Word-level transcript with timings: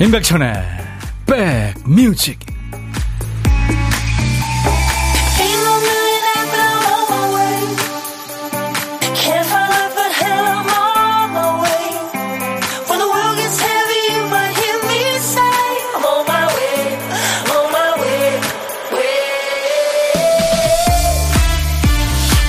임백천의 0.00 0.54
백뮤직 1.26 2.38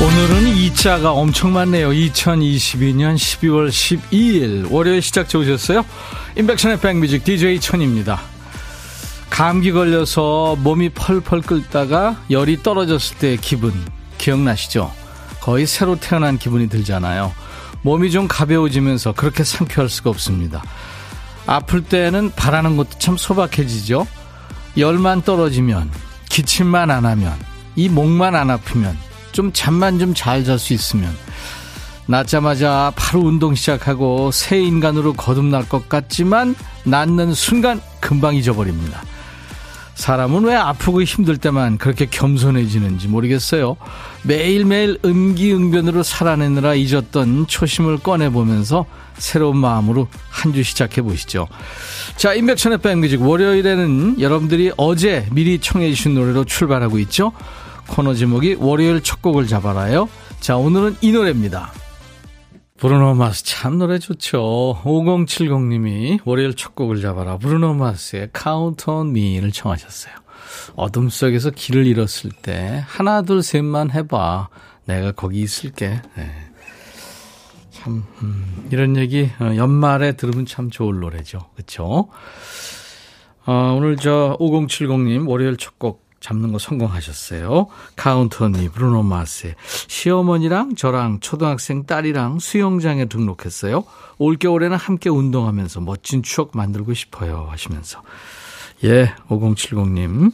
오늘은 0.01 0.53
2자가 0.53 1.15
엄청 1.15 1.53
많네요. 1.53 1.89
2022년 1.89 3.15
12월 3.15 3.69
12일 3.69 4.71
월요일 4.71 5.01
시작 5.01 5.27
좋으셨어요? 5.27 5.83
임백천의 6.39 6.79
백뮤직 6.79 7.25
DJ 7.25 7.59
천입니다. 7.59 8.21
감기 9.29 9.73
걸려서 9.73 10.55
몸이 10.59 10.87
펄펄 10.91 11.41
끓다가 11.41 12.15
열이 12.29 12.63
떨어졌을 12.63 13.17
때 13.17 13.35
기분 13.35 13.73
기억나시죠? 14.17 14.89
거의 15.41 15.67
새로 15.67 15.97
태어난 15.97 16.37
기분이 16.37 16.69
들잖아요. 16.69 17.33
몸이 17.81 18.09
좀 18.11 18.29
가벼워지면서 18.29 19.11
그렇게 19.15 19.43
상쾌할 19.43 19.89
수가 19.89 20.11
없습니다. 20.11 20.63
아플 21.45 21.83
때는 21.83 22.31
바라는 22.37 22.77
것도 22.77 22.91
참 22.99 23.17
소박해지죠? 23.17 24.07
열만 24.77 25.23
떨어지면, 25.23 25.91
기침만 26.29 26.89
안 26.89 27.05
하면, 27.05 27.33
이 27.75 27.89
목만 27.89 28.35
안 28.35 28.49
아프면, 28.49 28.97
좀 29.33 29.51
잠만 29.51 29.99
좀 29.99 30.13
잘 30.13 30.45
잘 30.45 30.57
수 30.57 30.71
있으면, 30.73 31.13
낳자마자 32.09 32.91
바로 32.95 33.21
운동 33.21 33.53
시작하고 33.53 34.31
새 34.31 34.59
인간으로 34.59 35.13
거듭날 35.13 35.69
것 35.69 35.87
같지만 35.87 36.55
낳는 36.83 37.35
순간 37.35 37.79
금방 37.99 38.35
잊어버립니다. 38.35 39.03
사람은 39.93 40.45
왜 40.45 40.55
아프고 40.55 41.03
힘들 41.03 41.37
때만 41.37 41.77
그렇게 41.77 42.07
겸손해지는지 42.07 43.07
모르겠어요. 43.09 43.75
매일매일 44.23 44.97
음기응변으로 45.05 46.01
살아내느라 46.01 46.73
잊었던 46.73 47.45
초심을 47.47 47.99
꺼내보면서 47.99 48.85
새로운 49.17 49.57
마음으로 49.57 50.07
한 50.29 50.53
주 50.53 50.63
시작해 50.63 51.03
보시죠. 51.03 51.47
자, 52.15 52.33
인백천의 52.33 52.79
백뮤직 52.79 53.21
월요일에는 53.21 54.19
여러분들이 54.19 54.71
어제 54.77 55.27
미리 55.31 55.59
청해 55.59 55.89
주신 55.93 56.15
노래로 56.15 56.45
출발하고 56.45 56.97
있죠. 56.99 57.33
코너 57.87 58.15
제목이 58.15 58.55
월요일 58.59 59.01
첫 59.03 59.21
곡을 59.21 59.45
잡아라요. 59.45 60.09
자, 60.39 60.55
오늘은 60.57 60.95
이 61.01 61.11
노래입니다. 61.11 61.71
브루노 62.79 63.15
마스 63.15 63.43
참 63.43 63.77
노래 63.77 63.99
좋죠. 63.99 64.81
5070님이 64.85 66.21
월요일 66.23 66.55
첫 66.55 66.75
곡을 66.75 67.01
잡아라. 67.01 67.37
브루노 67.37 67.73
마스의 67.73 68.29
Count 68.33 68.89
on 68.89 69.09
Me를 69.09 69.51
청하셨어요. 69.51 70.13
어둠 70.75 71.09
속에서 71.09 71.49
길을 71.49 71.85
잃었을 71.87 72.31
때 72.31 72.83
하나 72.87 73.21
둘 73.21 73.43
셋만 73.43 73.91
해봐. 73.91 74.47
내가 74.85 75.11
거기 75.11 75.41
있을게. 75.41 76.01
네. 76.15 76.31
참 77.71 78.05
음, 78.21 78.67
이런 78.71 78.95
얘기 78.95 79.29
어, 79.41 79.55
연말에 79.57 80.13
들으면 80.13 80.45
참 80.45 80.69
좋을 80.69 80.99
노래죠. 80.99 81.39
그렇죠? 81.55 82.07
어, 83.45 83.75
오늘 83.77 83.97
저 83.97 84.37
5070님 84.39 85.27
월요일 85.27 85.57
첫 85.57 85.73
곡 85.77 86.08
잡는 86.19 86.51
거 86.51 86.59
성공하셨어요. 86.59 87.67
Count 87.95 88.36
on 88.36 88.53
Me 88.53 88.69
브루노 88.69 89.03
마스의 89.03 89.55
시어머니랑 89.87 90.75
저랑 90.75 91.19
초등학생 91.21 91.85
딸이랑 91.85 92.39
수영장에 92.39 93.05
등록했어요. 93.05 93.83
올겨울에는 94.17 94.77
함께 94.77 95.09
운동하면서 95.09 95.81
멋진 95.81 96.23
추억 96.23 96.51
만들고 96.55 96.93
싶어요 96.93 97.47
하시면서 97.49 98.01
예 98.83 99.13
5070님 99.29 100.31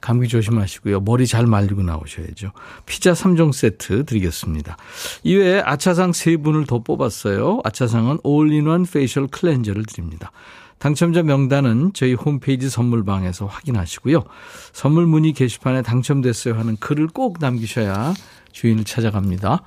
감기 0.00 0.28
조심하시고요. 0.28 1.00
머리 1.00 1.26
잘 1.26 1.46
말리고 1.46 1.82
나오셔야죠. 1.82 2.52
피자 2.86 3.12
3종 3.12 3.52
세트 3.52 4.04
드리겠습니다. 4.04 4.76
이외에 5.24 5.60
아차상 5.60 6.12
3분을 6.12 6.66
더 6.66 6.78
뽑았어요. 6.78 7.60
아차상은 7.64 8.18
all-in-one 8.22 8.86
facial 8.86 9.26
클렌저를 9.26 9.84
드립니다. 9.86 10.30
당첨자 10.78 11.22
명단은 11.22 11.92
저희 11.94 12.14
홈페이지 12.14 12.70
선물방에서 12.70 13.46
확인하시고요. 13.46 14.24
선물 14.72 15.06
문의 15.06 15.32
게시판에 15.32 15.82
당첨됐어요 15.82 16.54
하는 16.54 16.76
글을 16.76 17.08
꼭 17.08 17.38
남기셔야 17.40 18.14
주인을 18.52 18.84
찾아갑니다. 18.84 19.62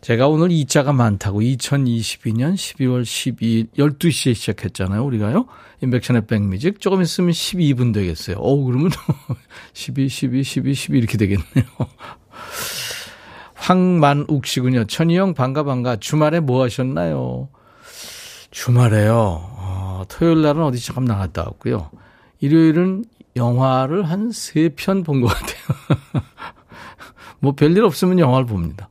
제가 0.00 0.26
오늘 0.26 0.48
2자가 0.48 0.92
많다고 0.92 1.40
2022년 1.42 2.54
12월 2.54 3.02
12일 3.02 3.68
12시에 3.78 4.34
시작했잖아요. 4.34 5.04
우리가요. 5.04 5.46
인백션의 5.80 6.26
백뮤직. 6.26 6.80
조금 6.80 7.02
있으면 7.02 7.30
12분 7.30 7.94
되겠어요. 7.94 8.36
어 8.38 8.56
그러면 8.64 8.90
12, 9.74 10.08
12, 10.08 10.42
12, 10.42 10.74
12 10.74 10.98
이렇게 10.98 11.16
되겠네요. 11.16 11.64
황만욱 13.54 14.44
씨군요. 14.44 14.86
천희 14.86 15.16
형 15.16 15.34
반가 15.34 15.62
반가. 15.62 15.94
주말에 15.94 16.40
뭐 16.40 16.64
하셨나요? 16.64 17.48
주말에요. 18.50 19.51
어, 20.12 20.18
토요일 20.18 20.42
날은 20.42 20.62
어디 20.62 20.84
잠깐 20.84 21.04
나갔다 21.04 21.42
왔고요. 21.42 21.90
일요일은 22.40 23.04
영화를 23.36 24.04
한 24.04 24.28
세 24.30 24.68
편 24.74 25.02
본 25.02 25.20
것 25.20 25.28
같아요. 25.28 26.22
뭐 27.40 27.52
별일 27.52 27.84
없으면 27.84 28.18
영화를 28.18 28.46
봅니다. 28.46 28.88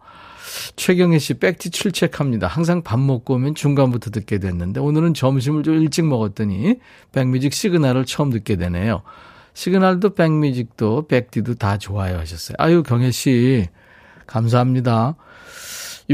최경혜 0.76 1.20
씨 1.20 1.36
백티 1.36 1.70
출첵합니다. 1.70 2.48
항상 2.48 2.82
밥 2.82 3.00
먹고 3.00 3.36
오면 3.36 3.56
중간부터 3.56 4.10
듣게 4.12 4.40
됐는데 4.40 4.80
오늘은 4.80 5.14
점심을 5.14 5.64
좀 5.64 5.76
일찍 5.76 6.06
먹었더니 6.06 6.80
백뮤직 7.12 7.54
시그널을 7.54 8.06
처음 8.06 8.30
듣게 8.32 8.56
되네요. 8.56 9.04
시그널도 9.54 10.16
백뮤직도 10.16 11.08
백티도 11.08 11.56
다 11.56 11.78
좋아요 11.78 12.18
하셨어요. 12.18 12.56
아유 12.58 12.84
경혜 12.84 13.12
씨 13.12 13.68
감사합니다. 14.28 15.16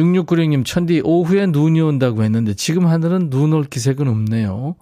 6696님, 0.01 0.65
천디, 0.65 1.01
오후에 1.03 1.47
눈이 1.47 1.81
온다고 1.81 2.23
했는데, 2.23 2.53
지금 2.53 2.87
하늘은 2.87 3.29
눈 3.29 3.53
올 3.53 3.63
기색은 3.65 4.07
없네요. 4.07 4.75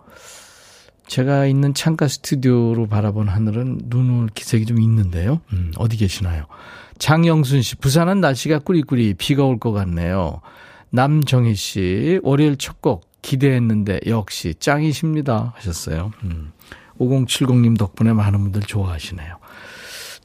제가 1.07 1.45
있는 1.45 1.73
창가 1.73 2.07
스튜디오로 2.07 2.87
바라본 2.87 3.27
하늘은 3.27 3.81
눈 3.89 4.09
올 4.23 4.27
기색이 4.33 4.65
좀 4.65 4.81
있는데요. 4.81 5.41
음, 5.53 5.71
어디 5.77 5.97
계시나요? 5.97 6.45
장영순 6.97 7.61
씨, 7.61 7.75
부산은 7.75 8.21
날씨가 8.21 8.59
꾸리꾸리 8.59 9.13
비가 9.15 9.43
올 9.43 9.59
것 9.59 9.71
같네요. 9.71 10.41
남정희 10.89 11.55
씨, 11.55 12.19
월요일 12.23 12.57
첫 12.57 12.81
곡 12.81 13.05
기대했는데 13.21 14.01
역시 14.07 14.53
짱이십니다. 14.59 15.53
하셨어요. 15.55 16.11
음, 16.23 16.51
5070님 16.99 17.77
덕분에 17.77 18.13
많은 18.13 18.39
분들 18.41 18.61
좋아하시네요. 18.61 19.37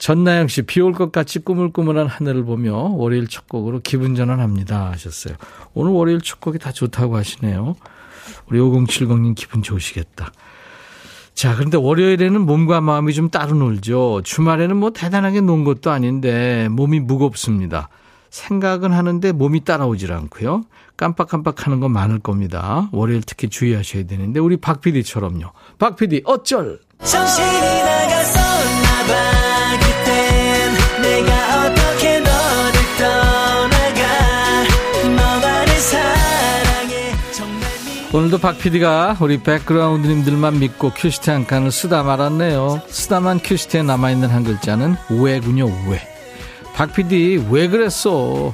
전나영 0.01 0.49
씨, 0.49 0.63
비 0.63 0.81
올 0.81 0.95
것 0.95 1.13
같이 1.13 1.39
꾸물꾸물한 1.41 2.07
하늘을 2.07 2.45
보며 2.45 2.75
월요일 2.75 3.29
첫 3.29 3.47
곡으로 3.49 3.81
기분 3.85 4.15
전환합니다. 4.15 4.91
하셨어요. 4.93 5.35
오늘 5.75 5.93
월요일 5.93 6.21
첫 6.23 6.41
곡이 6.41 6.59
다 6.59 6.73
좋다고 6.73 7.17
하시네요. 7.17 7.77
우리 8.49 8.59
5070님 8.59 9.35
기분 9.37 9.63
좋으시겠다. 9.63 10.33
자, 11.35 11.55
그런데 11.55 11.77
월요일에는 11.77 12.41
몸과 12.41 12.81
마음이 12.81 13.13
좀 13.13 13.29
따로 13.29 13.55
놀죠. 13.55 14.23
주말에는 14.25 14.75
뭐 14.77 14.91
대단하게 14.91 15.43
논 15.43 15.65
것도 15.65 15.91
아닌데 15.91 16.69
몸이 16.71 17.01
무겁습니다. 17.01 17.91
생각은 18.31 18.93
하는데 18.93 19.33
몸이 19.33 19.65
따라오질 19.65 20.13
않고요. 20.13 20.63
깜빡깜빡 20.97 21.67
하는 21.67 21.79
거 21.81 21.89
많을 21.91 22.21
겁니다. 22.21 22.89
월요일 22.93 23.23
특히 23.27 23.49
주의하셔야 23.49 24.05
되는데 24.05 24.41
우리 24.41 24.57
박 24.57 24.81
PD처럼요. 24.81 25.53
박 25.79 25.97
PD 25.97 26.23
어쩔! 26.25 26.79
정신이 27.05 27.83
나갔 27.83 28.20
오늘도 38.13 38.39
박 38.39 38.59
PD가 38.59 39.17
우리 39.21 39.39
백그라운드님들만 39.41 40.59
믿고 40.59 40.91
큐시트 40.91 41.31
한 41.31 41.47
칸을 41.47 41.71
쓰다 41.71 42.03
말았네요. 42.03 42.83
쓰다만 42.89 43.39
큐시트에 43.39 43.85
남아있는 43.85 44.29
한 44.29 44.43
글자는 44.43 44.97
왜군요, 45.11 45.67
왜. 45.89 46.01
박 46.75 46.93
PD, 46.93 47.47
왜 47.51 47.69
그랬어? 47.69 48.53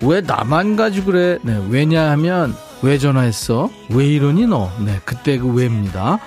왜 0.00 0.20
나만 0.20 0.76
가지고 0.76 1.06
그래? 1.06 1.38
네, 1.42 1.60
왜냐하면, 1.68 2.54
왜 2.82 2.98
전화했어? 2.98 3.68
왜 3.90 4.06
이러니 4.06 4.46
너? 4.46 4.70
네, 4.78 5.00
그때 5.04 5.38
그 5.38 5.48
왜입니다. 5.52 6.20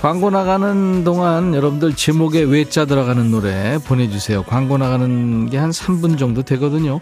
광고 0.00 0.30
나가는 0.30 1.02
동안 1.02 1.54
여러분들 1.54 1.94
제목에 1.96 2.42
외자 2.42 2.84
들어가는 2.84 3.30
노래 3.32 3.78
보내주세요. 3.84 4.44
광고 4.44 4.78
나가는 4.78 5.50
게 5.50 5.58
한 5.58 5.70
3분 5.70 6.18
정도 6.18 6.42
되거든요. 6.44 7.00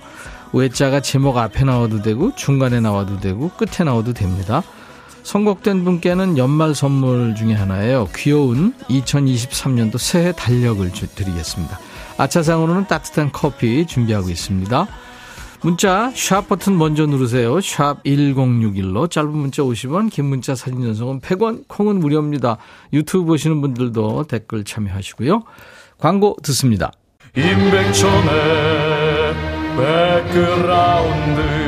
외자가 0.55 1.01
제목 1.01 1.37
앞에 1.37 1.65
나와도 1.65 2.01
되고 2.01 2.35
중간에 2.35 2.81
나와도 2.81 3.21
되고 3.21 3.51
끝에 3.51 3.85
나와도 3.85 4.15
됩니다. 4.15 4.63
선곡된 5.29 5.85
분께는 5.85 6.39
연말 6.39 6.75
선물 6.75 7.35
중에 7.35 7.53
하나예요. 7.53 8.09
귀여운 8.17 8.73
2023년도 8.89 9.99
새해 9.99 10.33
달력을 10.33 10.91
드리겠습니다. 10.91 11.79
아차상으로는 12.17 12.87
따뜻한 12.87 13.31
커피 13.31 13.87
준비하고 13.87 14.31
있습니다. 14.31 14.89
문자 15.61 16.11
샵 16.15 16.49
버튼 16.49 16.79
먼저 16.79 17.05
누르세요. 17.05 17.61
샵 17.61 18.03
1061로 18.05 19.11
짧은 19.11 19.31
문자 19.31 19.63
50원 19.63 20.11
긴 20.11 20.25
문자 20.25 20.55
사진 20.55 20.81
전송은 20.81 21.21
100원 21.21 21.69
콩은 21.69 22.01
무료입니다. 22.01 22.57
유튜브 22.95 23.27
보시는 23.27 23.61
분들도 23.61 24.25
댓글 24.29 24.65
참여하시고요. 24.65 25.43
광고 25.99 26.39
듣습니다. 26.43 26.91
임백천의 27.37 29.35
백그라운드 29.77 31.68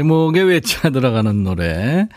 제목에 0.00 0.40
외쳐 0.40 0.90
들어가는 0.90 1.44
노래. 1.44 2.08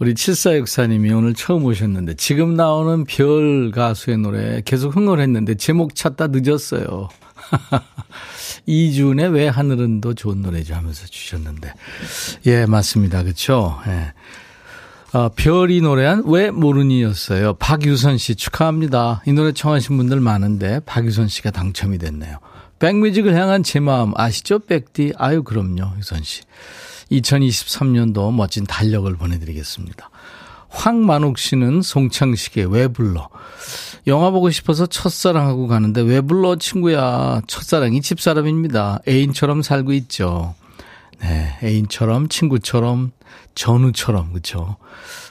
우리 0.00 0.12
7464님이 0.12 1.16
오늘 1.16 1.34
처음 1.34 1.64
오셨는데 1.64 2.14
지금 2.14 2.54
나오는 2.54 3.04
별 3.04 3.70
가수의 3.70 4.18
노래 4.18 4.60
계속 4.64 4.96
흥얼 4.96 5.20
했는데 5.20 5.54
제목 5.54 5.94
찾다 5.94 6.28
늦었어요. 6.32 7.08
이준의 8.66 9.28
왜 9.28 9.46
하늘은 9.46 10.00
더 10.00 10.14
좋은 10.14 10.42
노래죠 10.42 10.74
하면서 10.74 11.06
주셨는데. 11.06 11.72
예, 12.46 12.66
맞습니다. 12.66 13.22
그쵸? 13.22 13.78
예. 13.86 14.12
어, 15.16 15.28
별이 15.28 15.80
노래한 15.80 16.24
왜 16.26 16.50
모르니였어요. 16.50 17.54
박유선 17.54 18.18
씨 18.18 18.34
축하합니다. 18.34 19.22
이 19.26 19.32
노래 19.32 19.52
청하신 19.52 19.96
분들 19.96 20.18
많은데 20.18 20.80
박유선 20.86 21.28
씨가 21.28 21.52
당첨이 21.52 21.98
됐네요. 21.98 22.38
백뮤직을 22.80 23.36
향한 23.36 23.62
제 23.62 23.78
마음 23.78 24.12
아시죠? 24.16 24.58
백디. 24.58 25.12
아유, 25.16 25.44
그럼요. 25.44 25.92
유선 25.98 26.24
씨. 26.24 26.42
2023년도 27.12 28.32
멋진 28.32 28.64
달력을 28.64 29.14
보내드리겠습니다. 29.16 30.10
황만욱 30.68 31.38
씨는 31.38 31.82
송창식의 31.82 32.72
왜 32.72 32.88
불러? 32.88 33.28
영화 34.06 34.30
보고 34.30 34.50
싶어서 34.50 34.86
첫사랑하고 34.86 35.68
가는데 35.68 36.00
왜 36.00 36.20
불러 36.20 36.56
친구야. 36.56 37.42
첫사랑이 37.46 38.00
집사람입니다. 38.00 39.00
애인처럼 39.06 39.62
살고 39.62 39.92
있죠. 39.92 40.54
네, 41.20 41.56
애인처럼 41.62 42.28
친구처럼 42.28 43.12
전우처럼 43.54 44.30
그렇죠. 44.30 44.76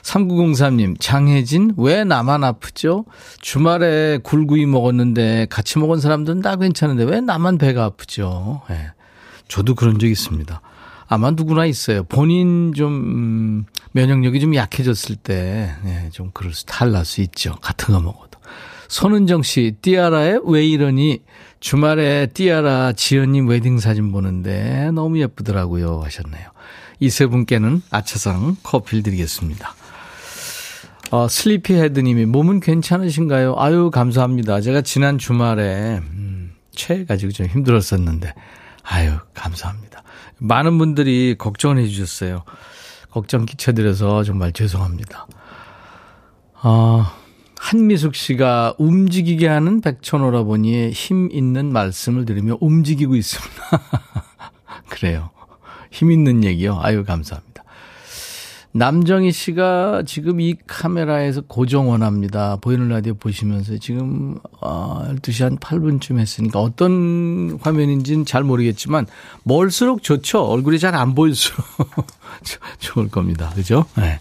3903님 0.02 0.96
장혜진 0.98 1.74
왜 1.76 2.04
나만 2.04 2.44
아프죠? 2.44 3.04
주말에 3.40 4.18
굴구이 4.22 4.64
먹었는데 4.64 5.48
같이 5.50 5.78
먹은 5.78 6.00
사람들은 6.00 6.40
다 6.40 6.56
괜찮은데 6.56 7.04
왜 7.04 7.20
나만 7.20 7.58
배가 7.58 7.84
아프죠? 7.84 8.62
네, 8.70 8.90
저도 9.48 9.74
그런 9.74 9.98
적 9.98 10.06
있습니다. 10.06 10.60
아마 11.12 11.30
누구나 11.30 11.66
있어요. 11.66 12.04
본인 12.04 12.72
좀 12.74 12.92
음, 12.94 13.64
면역력이 13.92 14.40
좀 14.40 14.54
약해졌을 14.54 15.16
때, 15.16 15.74
네, 15.84 16.08
좀 16.12 16.30
그럴 16.32 16.54
수, 16.54 16.64
탈날 16.64 17.04
수 17.04 17.20
있죠. 17.20 17.54
같은 17.60 17.92
거 17.94 18.00
먹어도. 18.00 18.38
손은정 18.88 19.42
씨, 19.42 19.76
띠아라에 19.82 20.38
왜 20.44 20.66
이러니? 20.66 21.20
주말에 21.60 22.26
띠아라 22.32 22.92
지연님 22.94 23.46
웨딩 23.48 23.78
사진 23.78 24.10
보는데 24.10 24.90
너무 24.92 25.20
예쁘더라고요. 25.20 26.00
하셨네요. 26.02 26.48
이 27.00 27.08
세 27.08 27.26
분께는 27.26 27.82
아차상 27.90 28.56
커피를 28.62 29.02
드리겠습니다. 29.02 29.74
어, 31.10 31.28
슬리피 31.28 31.74
헤드님이 31.74 32.24
몸은 32.26 32.60
괜찮으신가요? 32.60 33.56
아유, 33.58 33.90
감사합니다. 33.92 34.60
제가 34.62 34.80
지난 34.80 35.18
주말에, 35.18 35.98
음, 35.98 36.52
체해가지고 36.74 37.32
좀 37.32 37.46
힘들었었는데, 37.46 38.32
아유, 38.82 39.12
감사합니다. 39.34 40.01
많은 40.42 40.78
분들이 40.78 41.36
걱정을 41.38 41.78
해 41.78 41.86
주셨어요. 41.86 42.44
걱정 43.10 43.46
끼쳐드려서 43.46 44.24
정말 44.24 44.52
죄송합니다. 44.52 45.26
어, 46.62 47.04
한미숙 47.58 48.14
씨가 48.14 48.74
움직이게 48.78 49.46
하는 49.46 49.80
백천오라버니의 49.80 50.90
힘 50.92 51.30
있는 51.30 51.72
말씀을 51.72 52.24
들으며 52.24 52.56
움직이고 52.60 53.14
있습니다. 53.14 53.62
그래요. 54.88 55.30
힘 55.90 56.10
있는 56.10 56.42
얘기요. 56.42 56.78
아유, 56.82 57.04
감사합니다. 57.04 57.51
남정희 58.74 59.32
씨가 59.32 60.02
지금 60.06 60.40
이 60.40 60.54
카메라에서 60.66 61.42
고정 61.42 61.90
원합니다. 61.90 62.56
보이는 62.56 62.88
라디오 62.88 63.14
보시면서 63.14 63.76
지금 63.76 64.38
어, 64.62 65.04
12시 65.10 65.44
한 65.44 65.58
8분쯤 65.58 66.18
했으니까 66.18 66.58
어떤 66.58 67.58
화면인지는 67.60 68.24
잘 68.24 68.42
모르겠지만 68.42 69.06
멀수록 69.44 70.02
좋죠. 70.02 70.44
얼굴이 70.44 70.78
잘 70.78 70.94
안 70.94 71.14
보일수록 71.14 71.66
좋을 72.80 73.08
겁니다. 73.08 73.50
그죠? 73.54 73.84
네. 73.96 74.20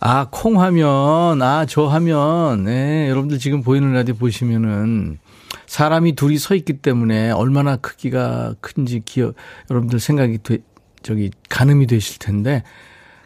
아, 0.00 0.26
콩 0.30 0.60
화면, 0.60 1.40
아, 1.40 1.64
저 1.66 1.86
화면, 1.86 2.64
네, 2.64 3.08
여러분들 3.08 3.38
지금 3.38 3.62
보이는 3.62 3.92
라디오 3.92 4.14
보시면은 4.14 5.18
사람이 5.66 6.14
둘이 6.14 6.36
서 6.38 6.54
있기 6.54 6.74
때문에 6.74 7.30
얼마나 7.30 7.76
크기가 7.76 8.54
큰지 8.60 9.02
기억, 9.04 9.34
여러분들 9.70 9.98
생각이 9.98 10.38
되, 10.42 10.58
저기 11.02 11.30
가늠이 11.48 11.86
되실 11.86 12.18
텐데 12.18 12.62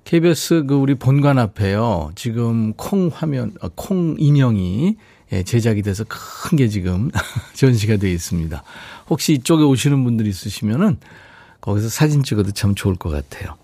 KBS 0.08 0.64
그 0.66 0.75
우리 0.75 0.94
본관 0.94 1.38
앞에요. 1.38 2.12
지금 2.14 2.72
콩 2.72 3.10
화면, 3.12 3.52
어, 3.60 3.69
콩 3.75 4.16
인형이 4.19 4.96
예, 5.32 5.43
제작이 5.43 5.82
돼서 5.82 6.05
큰 6.08 6.56
게 6.56 6.69
지금 6.69 7.10
전시가 7.52 7.99
되어 7.99 8.10
있습니다. 8.10 8.62
혹시 9.10 9.34
이쪽에 9.34 9.64
오시는 9.64 10.02
분들 10.05 10.26
있으시면은 10.26 10.96
거기서 11.60 11.91
사진 11.91 12.22
찍어도 12.22 12.53
참 12.53 12.74
좋을 12.74 12.94
것 12.96 13.10
같아요. 13.10 13.56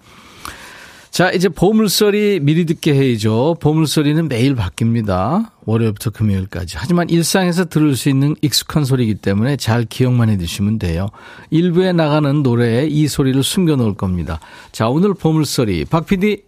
자, 1.14 1.30
이제 1.30 1.48
보물소리 1.48 2.40
미리 2.42 2.66
듣게 2.66 2.92
해야죠. 2.92 3.58
보물소리는 3.60 4.26
매일 4.26 4.56
바뀝니다. 4.56 5.48
월요일부터 5.64 6.10
금요일까지. 6.10 6.74
하지만 6.76 7.08
일상에서 7.08 7.66
들을 7.66 7.94
수 7.94 8.08
있는 8.08 8.34
익숙한 8.42 8.84
소리이기 8.84 9.14
때문에 9.14 9.56
잘 9.56 9.84
기억만 9.84 10.28
해 10.28 10.36
두시면 10.36 10.80
돼요. 10.80 11.10
일부에 11.50 11.92
나가는 11.92 12.42
노래에 12.42 12.88
이 12.88 13.06
소리를 13.06 13.40
숨겨 13.44 13.76
놓을 13.76 13.94
겁니다. 13.94 14.40
자, 14.72 14.88
오늘 14.88 15.14
보물소리. 15.14 15.84
박 15.84 16.04
PD. 16.04 16.42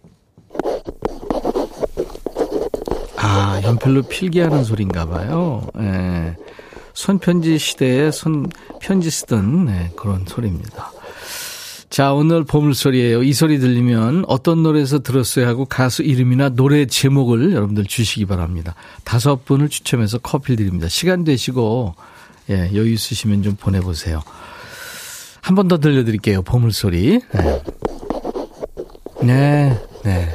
아, 3.15 3.61
연필로 3.63 4.01
필기하는 4.01 4.65
소리인가 4.65 5.05
봐요. 5.05 5.65
예. 5.79 6.35
손편지 6.93 7.57
시대에 7.57 8.11
손 8.11 8.49
편지 8.81 9.09
쓰던 9.11 9.65
네, 9.67 9.91
그런 9.95 10.25
소리입니다. 10.27 10.91
자, 11.89 12.13
오늘 12.13 12.43
보물소리예요. 12.43 13.23
이 13.23 13.33
소리 13.33 13.59
들리면 13.59 14.25
어떤 14.27 14.61
노래에서 14.61 14.99
들었어야 14.99 15.47
하고 15.47 15.65
가수 15.65 16.03
이름이나 16.03 16.49
노래 16.49 16.85
제목을 16.85 17.53
여러분들 17.53 17.85
주시기 17.85 18.25
바랍니다. 18.25 18.75
다섯 19.03 19.45
분을 19.45 19.69
추첨해서 19.69 20.17
커피 20.17 20.55
드립니다. 20.57 20.89
시간 20.89 21.23
되시고 21.23 21.95
예, 22.49 22.69
여유 22.73 22.91
있으시면 22.93 23.41
좀 23.43 23.55
보내 23.59 23.79
보세요. 23.79 24.21
한 25.41 25.55
번 25.55 25.69
더 25.69 25.77
들려 25.79 26.03
드릴게요. 26.03 26.41
보물소리. 26.41 27.21
네. 27.33 27.61
네, 29.23 29.79
네. 30.03 30.29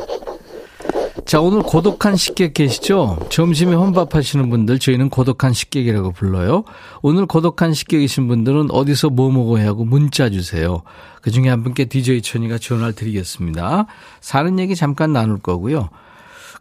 자, 1.25 1.41
오늘 1.41 1.63
고독한 1.63 2.17
식객 2.17 2.53
계시죠? 2.53 3.19
점심에 3.31 3.75
혼밥 3.75 4.15
하시는 4.15 4.51
분들 4.51 4.79
저희는 4.79 5.09
고독한 5.09 5.53
식객이라고 5.53 6.13
불러요. 6.13 6.65
오늘 7.01 7.27
고독한 7.27 7.73
식객이신 7.73 8.29
분들은 8.29 8.71
어디서 8.71 9.11
뭐 9.11 9.31
먹어야 9.31 9.69
하고 9.69 9.85
문자 9.85 10.29
주세요. 10.31 10.83
그 11.23 11.31
중에 11.31 11.49
한 11.49 11.63
분께 11.63 11.87
DJ 11.87 12.23
천이가 12.23 12.59
전화를 12.59 12.95
드리겠습니다. 12.95 13.87
사는 14.21 14.59
얘기 14.59 14.75
잠깐 14.75 15.13
나눌 15.13 15.39
거고요. 15.39 15.89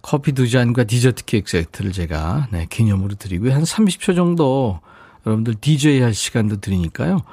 커피 0.02 0.32
두 0.32 0.50
잔과 0.50 0.86
디저트 0.86 1.26
케이크 1.26 1.50
세트를 1.50 1.92
제가 1.92 2.48
네, 2.52 2.68
기념으로 2.70 3.16
드리고요. 3.16 3.54
한 3.54 3.64
30초 3.64 4.16
정도 4.16 4.80
여러분들 5.26 5.56
DJ 5.56 6.02
할 6.02 6.14
시간도 6.14 6.58
드리니까요. 6.58 7.24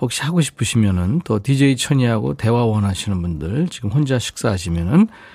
혹시 0.00 0.22
하고 0.22 0.40
싶으시면은 0.40 1.20
또 1.24 1.40
DJ 1.40 1.76
천이하고 1.76 2.34
대화 2.34 2.64
원하시는 2.64 3.20
분들 3.22 3.68
지금 3.70 3.90
혼자 3.90 4.18
식사하시면은 4.18 5.08
아, 5.08 5.33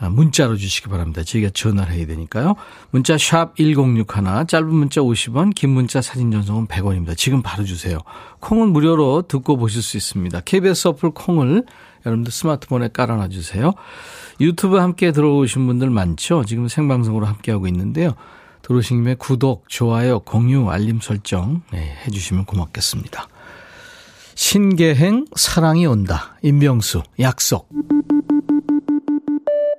문자로 0.00 0.56
주시기 0.56 0.88
바랍니다. 0.88 1.22
저희가 1.22 1.50
전화를 1.50 1.94
해야 1.94 2.06
되니까요. 2.06 2.54
문자 2.90 3.16
샵 3.16 3.56
1061, 3.56 4.46
짧은 4.46 4.68
문자 4.68 5.00
50원, 5.00 5.54
긴 5.54 5.70
문자 5.70 6.02
사진 6.02 6.30
전송은 6.30 6.66
100원입니다. 6.66 7.16
지금 7.16 7.42
바로 7.42 7.64
주세요. 7.64 7.98
콩은 8.40 8.72
무료로 8.72 9.22
듣고 9.28 9.56
보실 9.56 9.82
수 9.82 9.96
있습니다. 9.96 10.40
KBS 10.40 10.88
어플 10.88 11.10
콩을 11.10 11.64
여러분들 12.06 12.32
스마트폰에 12.32 12.88
깔아놔 12.92 13.28
주세요. 13.28 13.72
유튜브 14.40 14.76
함께 14.76 15.12
들어오신 15.12 15.66
분들 15.66 15.90
많죠? 15.90 16.44
지금 16.44 16.68
생방송으로 16.68 17.26
함께하고 17.26 17.66
있는데요. 17.68 18.14
들어오신 18.62 19.02
김에 19.02 19.14
구독, 19.14 19.68
좋아요, 19.68 20.20
공유, 20.20 20.70
알림 20.70 21.00
설정 21.00 21.62
네, 21.70 21.96
해주시면 22.06 22.46
고맙겠습니다. 22.46 23.28
신계행 24.34 25.26
사랑이 25.36 25.86
온다. 25.86 26.36
임병수 26.42 27.02
약속. 27.20 27.68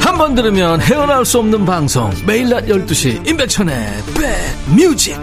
한 0.00 0.16
번 0.18 0.34
들으면 0.34 0.80
헤어나올 0.80 1.24
수 1.24 1.38
없는 1.38 1.64
방송 1.64 2.10
매일 2.26 2.48
낮 2.48 2.64
12시 2.66 3.28
임백천의 3.28 3.86
백뮤직 4.14 5.16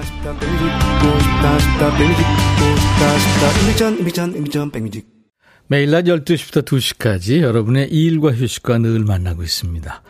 매일 5.67 5.91
낮 5.91 6.03
12시부터 6.05 6.63
2시까지 6.63 7.41
여러분의 7.41 7.89
일과 7.89 8.32
휴식과 8.32 8.77
늘 8.77 9.00
만나고 9.03 9.41
있습니다. 9.44 10.03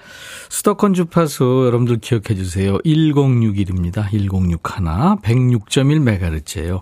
수도권 0.50 0.94
주파수 0.94 1.64
여러분들 1.68 2.00
기억해 2.00 2.36
주세요. 2.36 2.78
1061입니다. 2.80 4.10
1061 4.12 4.62
106.1MHz예요. 5.24 6.82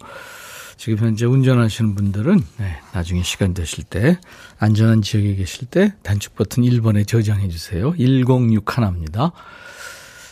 지금 0.83 0.97
현재 0.97 1.25
운전하시는 1.25 1.95
분들은 1.95 2.41
네, 2.57 2.77
나중에 2.91 3.23
시간 3.23 3.53
되실 3.53 3.85
때 3.85 4.19
안전한 4.59 5.01
지역에 5.01 5.35
계실 5.35 5.65
때 5.67 5.93
단축 6.03 6.35
버튼 6.35 6.63
1번에 6.63 7.07
저장해 7.07 7.47
주세요. 7.47 7.93
1061입니다. 7.93 9.31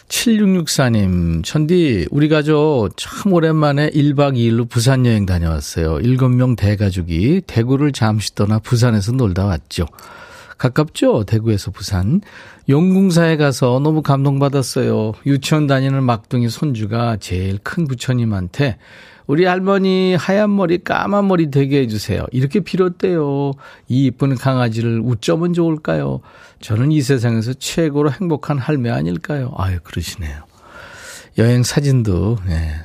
7664님, 0.10 1.46
천디, 1.46 2.10
우리 2.12 2.28
가족 2.28 2.90
참 2.98 3.32
오랜만에 3.32 3.92
1박 3.92 4.36
2일로 4.36 4.68
부산 4.68 5.06
여행 5.06 5.26
다녀왔어요. 5.26 6.00
7명 6.00 6.58
대가족이 6.58 7.44
대구를 7.48 7.94
잠시 7.94 8.36
떠나 8.36 8.60
부산에서 8.60 9.14
놀다 9.14 9.46
왔죠. 9.46 9.86
가깝죠? 10.62 11.24
대구에서 11.24 11.72
부산. 11.72 12.22
용궁사에 12.70 13.38
가서 13.38 13.80
너무 13.80 14.04
감동받았어요. 14.04 15.14
유치원 15.26 15.66
다니는 15.66 16.04
막둥이 16.04 16.50
손주가 16.50 17.18
제일 17.18 17.58
큰 17.58 17.88
부처님한테 17.88 18.78
우리 19.26 19.46
할머니 19.46 20.14
하얀 20.14 20.56
머리 20.56 20.84
까만 20.84 21.28
머리 21.28 21.50
되게 21.50 21.80
해주세요. 21.80 22.28
이렇게 22.32 22.60
빌었대요. 22.60 23.54
이 23.88 24.06
이쁜 24.06 24.36
강아지를 24.36 25.02
웃쩌면 25.04 25.54
좋을까요? 25.54 26.22
저는 26.60 26.92
이 26.92 27.02
세상에서 27.02 27.54
최고로 27.56 28.12
행복한 28.12 28.60
할매 28.60 28.92
아닐까요? 28.92 29.52
아유, 29.58 29.80
그러시네요. 29.84 30.44
여행 31.40 31.64
사진도, 31.64 32.38
네, 32.46 32.76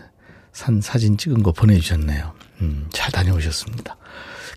산 0.53 0.81
사진 0.81 1.19
찍은 1.19 1.43
거 1.43 1.53
보내주셨네요. 1.53 2.33
음, 2.63 2.87
잘 2.91 3.13
다녀오셨습니다. 3.13 3.99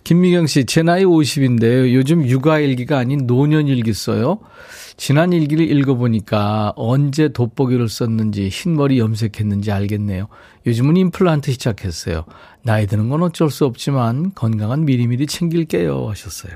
김미경 0.04 0.46
씨, 0.46 0.64
제 0.64 0.82
나이 0.82 1.04
50인데요. 1.04 1.92
요즘 1.94 2.26
육아일기가 2.26 2.98
아닌 2.98 3.26
노년일기 3.26 3.92
써요. 3.92 4.40
지난 4.96 5.32
일기를 5.32 5.70
읽어보니까 5.70 6.74
언제 6.76 7.28
돋보기를 7.28 7.88
썼는지 7.88 8.48
흰머리 8.48 8.98
염색했는지 8.98 9.72
알겠네요. 9.72 10.28
요즘은 10.66 10.96
임플란트 10.96 11.52
시작했어요. 11.52 12.24
나이 12.62 12.86
드는 12.86 13.08
건 13.08 13.22
어쩔 13.22 13.50
수 13.50 13.64
없지만 13.64 14.32
건강은 14.34 14.84
미리미리 14.84 15.26
챙길게요 15.26 16.10
하셨어요. 16.10 16.52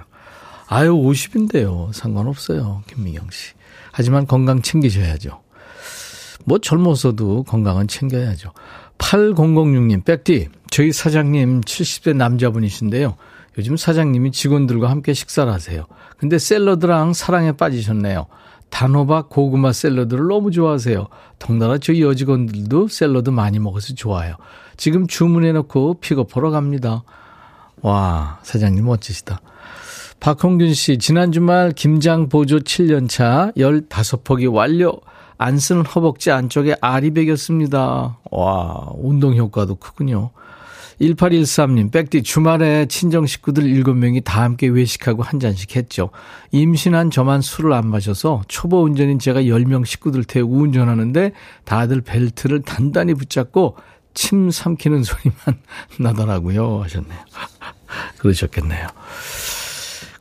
아유 0.68 0.92
50인데요. 0.94 1.92
상관없어요. 1.92 2.82
김미경 2.86 3.28
씨. 3.30 3.52
하지만 3.92 4.26
건강 4.26 4.60
챙기셔야죠. 4.60 5.40
뭐 6.44 6.58
젊어서도 6.58 7.44
건강은 7.44 7.88
챙겨야죠. 7.88 8.52
8006님, 8.98 10.04
백디, 10.04 10.48
저희 10.70 10.92
사장님 10.92 11.62
70대 11.62 12.14
남자분이신데요. 12.14 13.16
요즘 13.58 13.76
사장님이 13.76 14.32
직원들과 14.32 14.90
함께 14.90 15.12
식사를 15.14 15.52
하세요. 15.52 15.86
근데 16.18 16.38
샐러드랑 16.38 17.12
사랑에 17.12 17.52
빠지셨네요. 17.52 18.26
단호박 18.70 19.28
고구마 19.28 19.72
샐러드를 19.72 20.26
너무 20.26 20.50
좋아하세요. 20.50 21.06
덩달아 21.38 21.78
저희 21.78 22.02
여직원들도 22.02 22.88
샐러드 22.88 23.30
많이 23.30 23.58
먹어서 23.58 23.94
좋아요. 23.94 24.34
지금 24.76 25.06
주문해놓고 25.06 26.00
픽업하러 26.00 26.50
갑니다. 26.50 27.04
와, 27.82 28.40
사장님 28.42 28.84
멋지시다. 28.84 29.40
박홍균 30.18 30.72
씨, 30.74 30.98
지난 30.98 31.32
주말 31.32 31.72
김장 31.72 32.28
보조 32.28 32.58
7년차 32.60 33.54
15폭이 33.56 34.52
완료. 34.52 35.00
안 35.36 35.58
쓰는 35.58 35.84
허벅지 35.84 36.30
안쪽에 36.30 36.76
알이 36.80 37.12
베겼습니다. 37.12 38.18
와, 38.30 38.88
운동 38.96 39.36
효과도 39.36 39.74
크군요. 39.74 40.30
1813님, 41.00 41.90
백디 41.90 42.22
주말에 42.22 42.86
친정 42.86 43.26
식구들 43.26 43.64
7명이 43.64 44.24
다 44.24 44.42
함께 44.42 44.68
외식하고 44.68 45.22
한 45.22 45.40
잔씩 45.40 45.76
했죠. 45.76 46.10
임신한 46.52 47.10
저만 47.10 47.40
술을 47.40 47.72
안 47.72 47.88
마셔서 47.88 48.42
초보 48.48 48.82
운전인 48.82 49.18
제가 49.18 49.42
10명 49.42 49.84
식구들 49.84 50.24
태우고 50.24 50.54
운전하는데 50.56 51.32
다들 51.64 52.00
벨트를 52.00 52.62
단단히 52.62 53.14
붙잡고 53.14 53.76
침 54.14 54.50
삼키는 54.50 55.02
소리만 55.02 55.60
나더라고요. 55.98 56.82
하셨네요. 56.84 57.18
그러셨겠네요. 58.18 58.86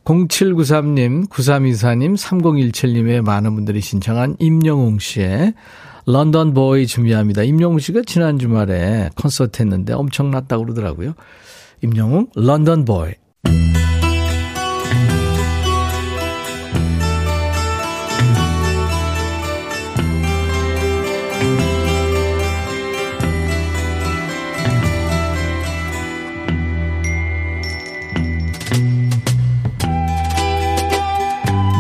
0793님, 0.03 1.29
9324님, 1.29 2.17
3017님의 2.17 3.21
많은 3.21 3.55
분들이 3.55 3.79
신청한 3.79 4.35
임영웅 4.39 4.99
씨의 4.99 5.53
런던 6.05 6.53
보이 6.53 6.85
준비합니다. 6.85 7.43
임영웅 7.43 7.79
씨가 7.79 8.01
지난 8.05 8.37
주말에 8.37 9.09
콘서트 9.15 9.61
했는데 9.61 9.93
엄청났다고 9.93 10.63
그러더라고요. 10.63 11.13
임영웅, 11.81 12.27
런던 12.35 12.85
보이. 12.85 13.13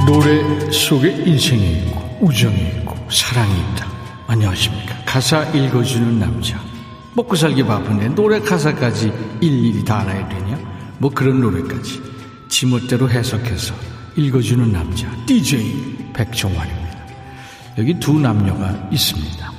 노래 0.05 0.69
속에 0.69 1.09
인생이 1.09 1.77
있고 1.79 2.17
우정이 2.21 2.55
있고 2.55 2.95
사랑이 3.09 3.51
있다. 3.73 3.92
안녕하십니까. 4.33 4.95
가사 5.05 5.43
읽어주는 5.51 6.17
남자. 6.17 6.59
먹고 7.13 7.35
살기 7.35 7.63
바쁜데 7.63 8.15
노래 8.15 8.39
가사까지 8.39 9.13
일일이 9.39 9.85
다 9.85 9.99
알아야 9.99 10.27
되냐? 10.27 10.57
뭐 10.97 11.11
그런 11.11 11.39
노래까지 11.39 12.01
지멋대로 12.49 13.07
해석해서 13.11 13.75
읽어주는 14.15 14.71
남자. 14.71 15.07
DJ 15.27 16.11
백종환입니다. 16.13 16.97
여기 17.77 17.93
두 17.99 18.19
남녀가 18.19 18.75
있습니다. 18.91 19.51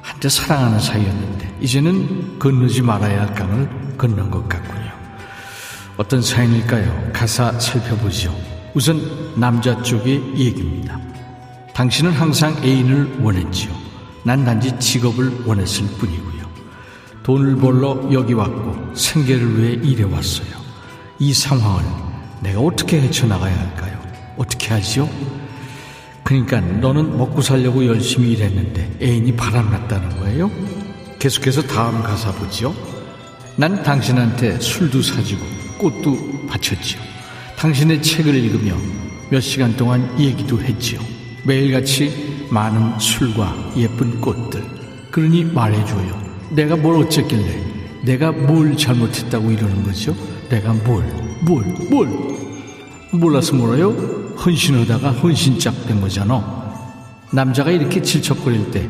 한때 0.00 0.28
사랑하는 0.28 0.78
사이였는데 0.78 1.58
이제는 1.60 2.38
건너지 2.38 2.82
말아야 2.82 3.22
할 3.22 3.34
강을 3.34 3.96
건넌 3.98 4.30
것 4.30 4.48
같군요. 4.48 4.92
어떤 5.96 6.22
사연일까요? 6.22 7.10
가사 7.12 7.58
살펴보죠. 7.58 8.32
우선 8.74 9.00
남자 9.34 9.82
쪽의 9.82 10.22
얘기입니다. 10.36 11.00
당신은 11.74 12.12
항상 12.12 12.56
애인을 12.62 13.22
원했지요. 13.22 13.79
난 14.22 14.44
단지 14.44 14.78
직업을 14.78 15.44
원했을 15.46 15.86
뿐이고요. 15.98 16.50
돈을 17.22 17.56
벌러 17.56 18.08
여기 18.12 18.32
왔고 18.32 18.94
생계를 18.94 19.58
위해 19.58 19.72
일해 19.82 20.04
왔어요. 20.04 20.48
이 21.18 21.32
상황을 21.32 21.84
내가 22.42 22.60
어떻게 22.60 23.00
헤쳐나가야 23.00 23.58
할까요? 23.58 24.00
어떻게 24.36 24.68
하지요? 24.68 25.08
그러니까 26.24 26.60
너는 26.60 27.16
먹고 27.18 27.42
살려고 27.42 27.84
열심히 27.86 28.32
일했는데 28.32 28.98
애인이 29.02 29.36
바람났다는 29.36 30.20
거예요? 30.20 30.50
계속해서 31.18 31.62
다음 31.62 32.02
가사 32.02 32.32
보지요. 32.32 32.74
난 33.56 33.82
당신한테 33.82 34.58
술도 34.60 35.02
사주고 35.02 35.44
꽃도 35.78 36.46
바쳤지요. 36.48 37.00
당신의 37.56 38.02
책을 38.02 38.34
읽으며 38.34 38.74
몇 39.28 39.40
시간 39.40 39.76
동안 39.76 40.18
얘기도 40.18 40.60
했지요. 40.60 41.00
매일같이 41.44 42.29
많은 42.50 42.98
술과 42.98 43.72
예쁜 43.76 44.20
꽃들. 44.20 44.62
그러니 45.10 45.44
말해줘요. 45.44 46.20
내가 46.50 46.76
뭘 46.76 47.02
어쨌길래, 47.02 47.64
내가 48.04 48.32
뭘 48.32 48.76
잘못했다고 48.76 49.50
이러는 49.50 49.82
거죠? 49.84 50.14
내가 50.48 50.72
뭘, 50.72 51.04
뭘, 51.44 51.64
뭘. 51.90 52.08
몰라서 53.12 53.54
몰라요? 53.56 53.90
헌신하다가 54.36 55.12
헌신짝 55.12 55.86
된 55.86 56.00
거잖아. 56.00 56.60
남자가 57.32 57.70
이렇게 57.70 58.00
질척거릴 58.02 58.70
때 58.70 58.88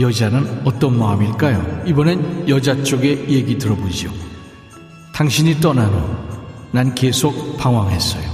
여자는 0.00 0.62
어떤 0.64 0.98
마음일까요? 0.98 1.84
이번엔 1.86 2.48
여자 2.48 2.82
쪽의 2.82 3.28
얘기 3.28 3.58
들어보죠. 3.58 4.10
당신이 5.12 5.60
떠난 5.60 5.86
후 5.92 6.28
난 6.70 6.94
계속 6.94 7.56
방황했어요. 7.56 8.28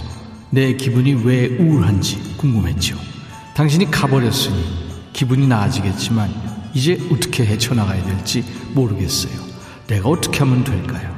내 0.50 0.74
기분이 0.74 1.14
왜 1.24 1.46
우울한지 1.58 2.18
궁금했죠. 2.36 2.96
당신이 3.54 3.90
가버렸으니 3.90 4.64
기분이 5.12 5.46
나아지겠지만 5.46 6.28
이제 6.74 6.98
어떻게 7.12 7.46
헤쳐나가야 7.46 8.02
될지 8.04 8.44
모르겠어요. 8.74 9.32
내가 9.86 10.08
어떻게 10.08 10.40
하면 10.40 10.64
될까요? 10.64 11.14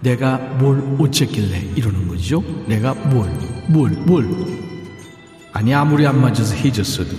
내가 0.00 0.38
뭘 0.38 0.96
어쨌길래 1.00 1.72
이러는 1.74 2.06
거죠? 2.06 2.42
내가 2.66 2.94
뭘, 2.94 3.28
뭘, 3.66 3.90
뭘. 3.90 4.28
아니, 5.52 5.74
아무리 5.74 6.06
안 6.06 6.20
맞아서 6.20 6.54
헤어졌어도 6.54 7.10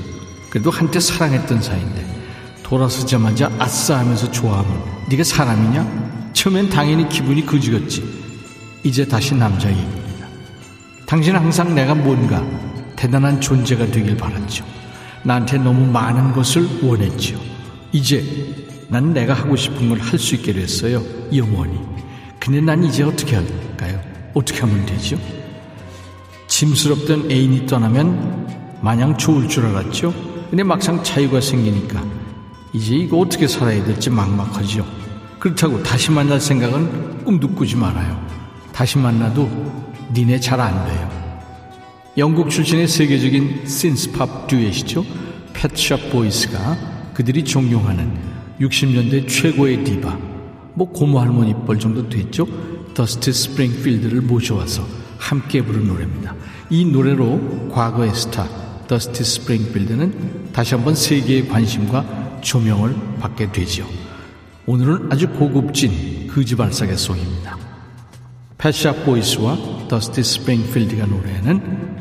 그래도 0.50 0.72
한때 0.72 1.00
사랑했던 1.00 1.62
사이인데 1.62 2.06
돌아서자마자 2.64 3.52
아싸 3.60 4.00
하면서 4.00 4.32
좋아하면 4.32 4.84
네가 5.10 5.24
사람이냐? 5.24 6.32
처음엔 6.34 6.70
당연히 6.70 7.10
기분이 7.10 7.46
그지같지. 7.46 8.22
이제 8.84 9.06
다시 9.06 9.36
남자 9.36 9.70
얘기입니다. 9.70 10.28
당신은 11.06 11.42
항상 11.42 11.76
내가 11.76 11.94
뭔가 11.94 12.42
대단한 13.02 13.42
존재가 13.42 13.88
되길 13.88 14.16
바랐죠. 14.16 14.64
나한테 15.24 15.58
너무 15.58 15.92
많은 15.92 16.34
것을 16.34 16.68
원했죠. 16.84 17.36
이제 17.92 18.24
난 18.90 19.12
내가 19.12 19.34
하고 19.34 19.56
싶은 19.56 19.90
걸 19.90 19.98
할 20.00 20.20
수 20.20 20.36
있게 20.36 20.54
됐어요. 20.54 21.02
영원히. 21.36 21.80
근데 22.40 22.62
난 22.62 22.84
이제 22.84 23.02
어떻게 23.02 23.38
할까요? 23.38 24.00
어떻게 24.36 24.60
하면 24.62 24.86
되죠? 24.86 25.18
짐스럽던 26.48 27.32
애인이 27.32 27.66
떠나면 27.66 28.78
마냥 28.82 29.18
좋을 29.18 29.48
줄 29.50 29.66
알았죠? 29.66 30.14
근데 30.52 30.62
막상 30.62 31.04
자유가 31.04 31.42
생기니까 31.42 32.04
이제 32.74 32.94
이거 32.98 33.18
어떻게 33.18 33.48
살아야 33.48 33.84
될지 33.84 34.12
막막하죠. 34.12 34.86
그렇다고 35.40 35.82
다시 35.82 36.12
만날 36.12 36.40
생각은 36.40 37.24
꿈도 37.26 37.48
꾸지 37.50 37.76
말아요. 37.78 38.24
다시 38.72 39.00
만나도 39.00 39.50
니네 40.14 40.40
잘 40.40 40.60
안 40.62 40.86
돼요. 40.86 41.21
영국 42.18 42.50
출신의 42.50 42.90
세계적인 42.90 43.66
신스팝 43.66 44.48
듀엣이죠. 44.48 45.06
펫샵 45.54 46.12
보이스가 46.12 46.78
그들이 47.14 47.46
존경하는 47.46 48.12
60년대 48.60 49.30
최고의 49.30 49.86
디바, 49.86 50.20
뭐 50.74 50.92
고모 50.92 51.22
할머니 51.22 51.54
뻘 51.66 51.80
정도 51.80 52.10
됐죠. 52.10 52.46
더스트 52.94 53.32
스프링필드를 53.32 54.22
모셔와서 54.22 54.86
함께 55.18 55.64
부른 55.64 55.88
노래입니다. 55.88 56.36
이 56.70 56.84
노래로 56.84 57.70
과거의 57.72 58.14
스타 58.14 58.46
더스트 58.88 59.24
스프링필드는 59.24 60.52
다시 60.52 60.76
한번 60.76 60.96
세계의 60.96 61.48
관심과 61.48 62.40
조명을 62.42 62.94
받게 63.22 63.54
되죠. 63.54 63.88
오늘은 64.66 65.14
아주 65.14 65.30
고급진 65.30 66.28
거지발싸개 66.28 66.98
song입니다. 66.98 67.58
펫샵 68.58 69.06
보이스와 69.06 69.88
더스티 69.88 70.22
스프링필드가 70.22 71.06
노래하는 71.06 72.01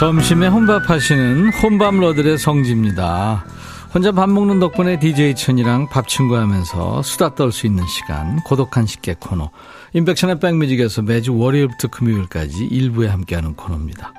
점심에 0.00 0.46
혼밥 0.46 0.88
하시는 0.88 1.52
혼밥러들의 1.52 2.38
성지입니다. 2.38 3.44
혼자 3.92 4.10
밥 4.12 4.30
먹는 4.30 4.58
덕분에 4.58 4.98
DJ 4.98 5.34
천이랑 5.34 5.90
밥 5.90 6.08
친구 6.08 6.38
하면서 6.38 7.02
수다 7.02 7.34
떨 7.34 7.52
수 7.52 7.66
있는 7.66 7.86
시간, 7.86 8.40
고독한 8.46 8.86
식객 8.86 9.20
코너. 9.20 9.50
인백션의 9.92 10.40
백뮤직에서 10.40 11.02
매주 11.02 11.36
월요일부터 11.36 11.88
금요일까지 11.88 12.64
일부에 12.70 13.08
함께하는 13.08 13.56
코너입니다. 13.56 14.14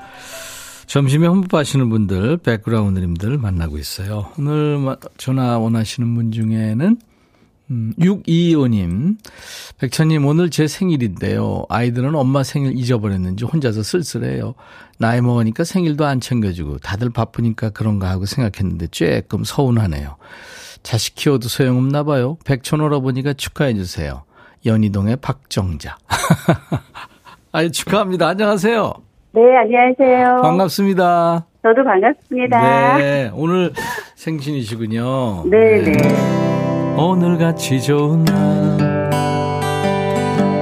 점심에 0.86 1.26
혼밥하시는 1.26 1.90
분들, 1.90 2.38
백그라운드님들 2.38 3.40
만나고 3.40 3.80
있어요. 3.80 4.28
오늘 4.38 4.98
전화 5.18 5.58
원하시는 5.58 6.14
분 6.14 6.32
중에는 6.32 6.98
음, 7.72 7.94
625님, 8.00 9.16
백천님, 9.80 10.26
오늘 10.26 10.50
제 10.50 10.68
생일인데요. 10.68 11.64
아이들은 11.70 12.14
엄마 12.16 12.44
생일 12.44 12.78
잊어버렸는지 12.78 13.46
혼자서 13.46 13.82
쓸쓸해요. 13.82 14.56
나이 15.00 15.22
먹으니까 15.22 15.64
생일도 15.64 16.06
안 16.06 16.20
챙겨주고 16.20 16.80
다들 16.80 17.10
바쁘니까 17.10 17.70
그런가 17.70 18.10
하고 18.10 18.26
생각했는데 18.26 18.88
조금 18.88 19.46
서운하네요. 19.46 20.18
자식 20.84 21.16
키워도 21.16 21.48
소용없나 21.48 22.04
봐요. 22.04 22.38
백천 22.44 22.82
오라버니가 22.82 23.34
축하해주세요. 23.34 24.24
연희동의 24.66 25.18
박정자. 25.18 25.98
아유, 27.54 27.72
축하합니다. 27.72 28.28
안녕하세요. 28.28 28.94
네, 29.34 29.42
안녕하세요. 29.58 30.42
반갑습니다. 30.42 31.46
저도 31.64 31.84
반갑습니다. 31.86 32.98
네, 32.98 33.32
오늘 33.34 33.72
생신이시군요. 34.16 35.46
네, 35.50 35.82
네. 35.84 36.51
네. 36.96 37.02
오늘같이 37.02 37.82
좋은 37.82 38.24
날 38.26 39.10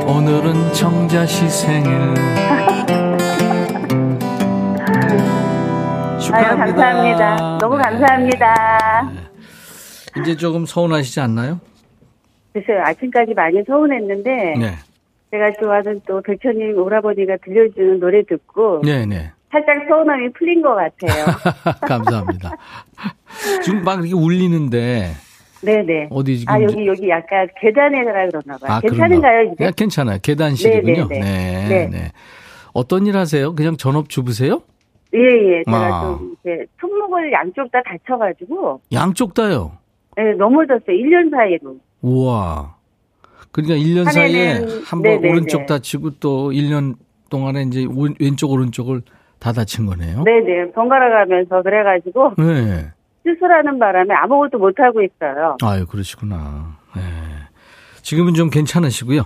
오늘은 0.08 0.74
정자씨 0.74 1.50
생일 1.50 1.92
축하합니다. 6.20 6.38
아유, 6.38 6.58
감사합니다. 6.58 7.58
너무 7.60 7.78
감사합니다. 7.78 9.12
네. 9.14 10.22
이제 10.22 10.36
조금 10.36 10.66
서운하시지 10.66 11.20
않나요? 11.20 11.60
글쎄요, 12.54 12.82
아침까지 12.84 13.34
많이 13.34 13.64
서운했는데 13.66 14.56
네. 14.60 14.76
제가 15.32 15.52
좋아하는 15.60 16.00
또 16.08 16.22
백천님 16.22 16.78
오라버니가 16.78 17.38
들려주는 17.44 18.00
노래 18.00 18.24
듣고 18.24 18.82
네네. 18.82 19.06
네. 19.06 19.32
살짝 19.52 19.78
서운함이 19.88 20.32
풀린 20.34 20.62
것 20.62 20.76
같아요. 20.76 21.26
감사합니다. 21.88 22.52
지금 23.64 23.84
막 23.84 24.00
이렇게 24.00 24.14
울리는데 24.14 25.14
네네. 25.62 26.08
어디 26.12 26.40
지금? 26.40 26.54
아, 26.54 26.62
여기, 26.62 26.86
여기 26.88 27.10
약간 27.10 27.48
계단에라 27.60 28.28
그러나 28.30 28.58
봐요. 28.58 28.72
아, 28.78 28.80
괜찮은가요, 28.82 29.44
이제? 29.54 29.66
네, 29.66 29.72
괜찮아요. 29.76 30.18
계단실이군요. 30.22 31.08
네네네. 31.08 31.20
네, 31.22 31.68
네. 31.68 31.88
네. 31.90 32.12
어떤 32.74 33.06
일 33.08 33.18
하세요? 33.18 33.54
그냥 33.56 33.78
전업 33.78 34.10
주부세요? 34.10 34.62
예, 35.14 35.20
예. 35.20 35.64
제가 35.66 35.78
아. 35.78 36.18
좀, 36.20 36.36
이제, 36.42 36.66
손목을 36.80 37.32
양쪽 37.32 37.72
다 37.72 37.82
다쳐가지고. 37.84 38.82
양쪽 38.94 39.34
다요? 39.34 39.74
네, 40.16 40.34
넘어졌어요. 40.34 40.86
1년 40.88 41.32
사이로. 41.32 41.78
우와. 42.02 42.76
그러니까 43.52 43.76
1년 43.76 44.12
사이에 44.12 44.60
한 44.86 45.02
번 45.02 45.18
오른쪽 45.26 45.66
다치고 45.66 46.12
또 46.20 46.52
1년 46.52 46.96
동안에 47.30 47.64
이제 47.64 47.86
왼쪽, 48.20 48.52
오른쪽을 48.52 49.02
다 49.40 49.52
다친 49.54 49.86
거네요? 49.88 50.24
네네. 50.24 50.72
번갈아 50.74 51.10
가면서 51.10 51.62
그래가지고. 51.64 52.34
네. 52.38 52.90
수술하는 53.34 53.80
바람에 53.80 54.14
아무것도 54.14 54.58
못 54.58 54.80
하고 54.80 55.02
있어요. 55.02 55.58
아유 55.62 55.86
그러시구나. 55.86 56.78
네. 56.96 57.02
지금은 58.02 58.34
좀 58.34 58.50
괜찮으시고요. 58.50 59.24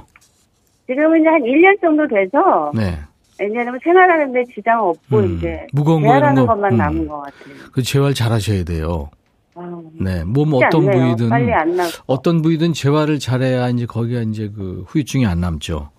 지금은 0.88 1.22
이제 1.22 1.30
한 1.30 1.42
1년 1.42 1.80
정도 1.82 2.08
돼서 2.08 2.72
네. 2.76 3.00
왜냐하면 3.40 3.80
생활하는데 3.84 4.44
지장 4.54 4.82
없고 4.84 5.18
음, 5.18 5.38
이제 5.38 5.66
무거운 5.74 6.04
재활하는 6.04 6.46
거, 6.46 6.54
것만 6.54 6.74
음. 6.74 6.78
남은 6.78 7.08
것 7.08 7.18
같아요. 7.22 7.56
그 7.72 7.82
재활 7.82 8.14
잘 8.14 8.32
하셔야 8.32 8.64
돼요. 8.64 9.10
아, 9.56 9.82
네, 9.94 10.24
몸 10.24 10.54
어떤. 10.54 10.90
부위든 10.90 11.30
빨리 11.30 11.54
안 11.54 11.78
어떤 12.08 12.42
부위든 12.42 12.74
재활을 12.74 13.20
잘해야 13.20 13.70
이제 13.70 13.86
거기가 13.86 14.22
이제 14.22 14.50
그 14.54 14.84
후유증이 14.88 15.26
안 15.26 15.42
남죠. 15.42 15.92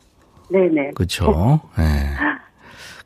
네네. 0.51 0.93
그렇죠. 0.95 1.61
네. 1.77 1.85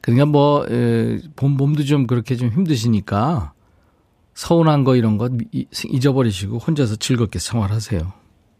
그러니까 0.00 0.26
뭐 0.26 0.66
에, 0.70 1.18
몸 1.40 1.52
몸도 1.56 1.84
좀 1.84 2.06
그렇게 2.06 2.34
좀 2.36 2.48
힘드시니까 2.48 3.52
서운한 4.38 4.84
거 4.84 4.94
이런 4.94 5.18
거 5.18 5.28
잊어버리시고 5.52 6.58
혼자서 6.58 6.94
즐겁게 6.94 7.40
생활하세요. 7.40 8.00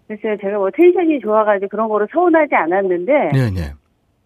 글쎄요, 0.08 0.36
제가 0.40 0.58
뭐 0.58 0.70
텐션이 0.74 1.20
좋아가지고 1.20 1.68
그런 1.68 1.88
거로 1.88 2.04
서운하지 2.12 2.52
않았는데. 2.52 3.12
네네. 3.32 3.74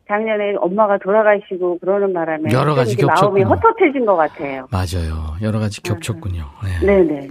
작년에 0.09 0.55
엄마가 0.59 0.97
돌아가시고 0.99 1.79
그러는 1.81 2.15
바람에 2.15 2.51
여러 2.53 2.75
가지 2.75 2.97
겹쳤 2.97 3.27
마음이 3.27 3.43
헛헛해진 3.43 4.07
것 4.07 4.17
같아요. 4.17 4.67
맞아요. 4.71 5.37
여러 5.43 5.59
가지 5.59 5.83
아. 5.85 5.93
겹쳤군요. 5.93 6.47
네. 6.65 6.87
네네. 6.87 7.29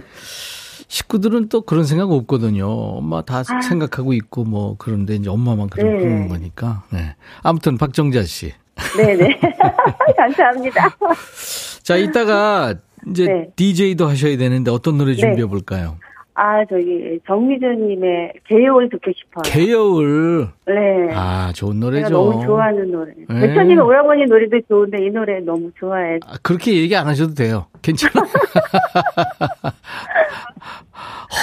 식구들은 0.86 1.48
또 1.48 1.62
그런 1.62 1.82
생각 1.84 2.12
없거든요. 2.12 2.66
엄마 2.68 3.22
다 3.22 3.38
아. 3.38 3.60
생각하고 3.60 4.12
있고 4.12 4.44
뭐 4.44 4.76
그런데 4.78 5.16
이제 5.16 5.30
엄마만 5.30 5.68
그런, 5.68 5.96
네. 5.96 5.98
그러는 5.98 6.28
거니까. 6.28 6.84
네. 6.92 7.16
아무튼 7.42 7.76
박정자 7.76 8.22
씨. 8.22 8.52
네네. 8.96 9.40
감사합니다. 10.16 10.96
자, 11.82 11.96
이따가 11.96 12.74
이제 13.08 13.26
네. 13.26 13.48
DJ도 13.56 14.06
하셔야 14.06 14.36
되는데 14.36 14.70
어떤 14.70 14.98
노래 14.98 15.12
네. 15.12 15.18
준비해 15.18 15.46
볼까요? 15.46 15.96
아, 16.34 16.64
저기, 16.64 17.20
정미준님의 17.26 18.32
개여울 18.48 18.88
듣고 18.88 19.12
싶어요. 19.14 19.42
개여울? 19.44 20.48
네. 20.66 20.74
아, 21.14 21.52
좋은 21.54 21.78
노래죠. 21.78 22.08
너무 22.08 22.42
좋아하는 22.44 22.90
노래. 22.90 23.12
네. 23.28 23.48
대천님 23.48 23.78
오라버니 23.78 24.24
노래도 24.24 24.58
좋은데 24.66 25.04
이 25.04 25.10
노래 25.10 25.40
너무 25.40 25.70
좋아해. 25.78 26.18
아, 26.26 26.36
그렇게 26.42 26.74
얘기 26.74 26.96
안 26.96 27.06
하셔도 27.06 27.34
돼요. 27.34 27.66
괜찮아. 27.82 28.12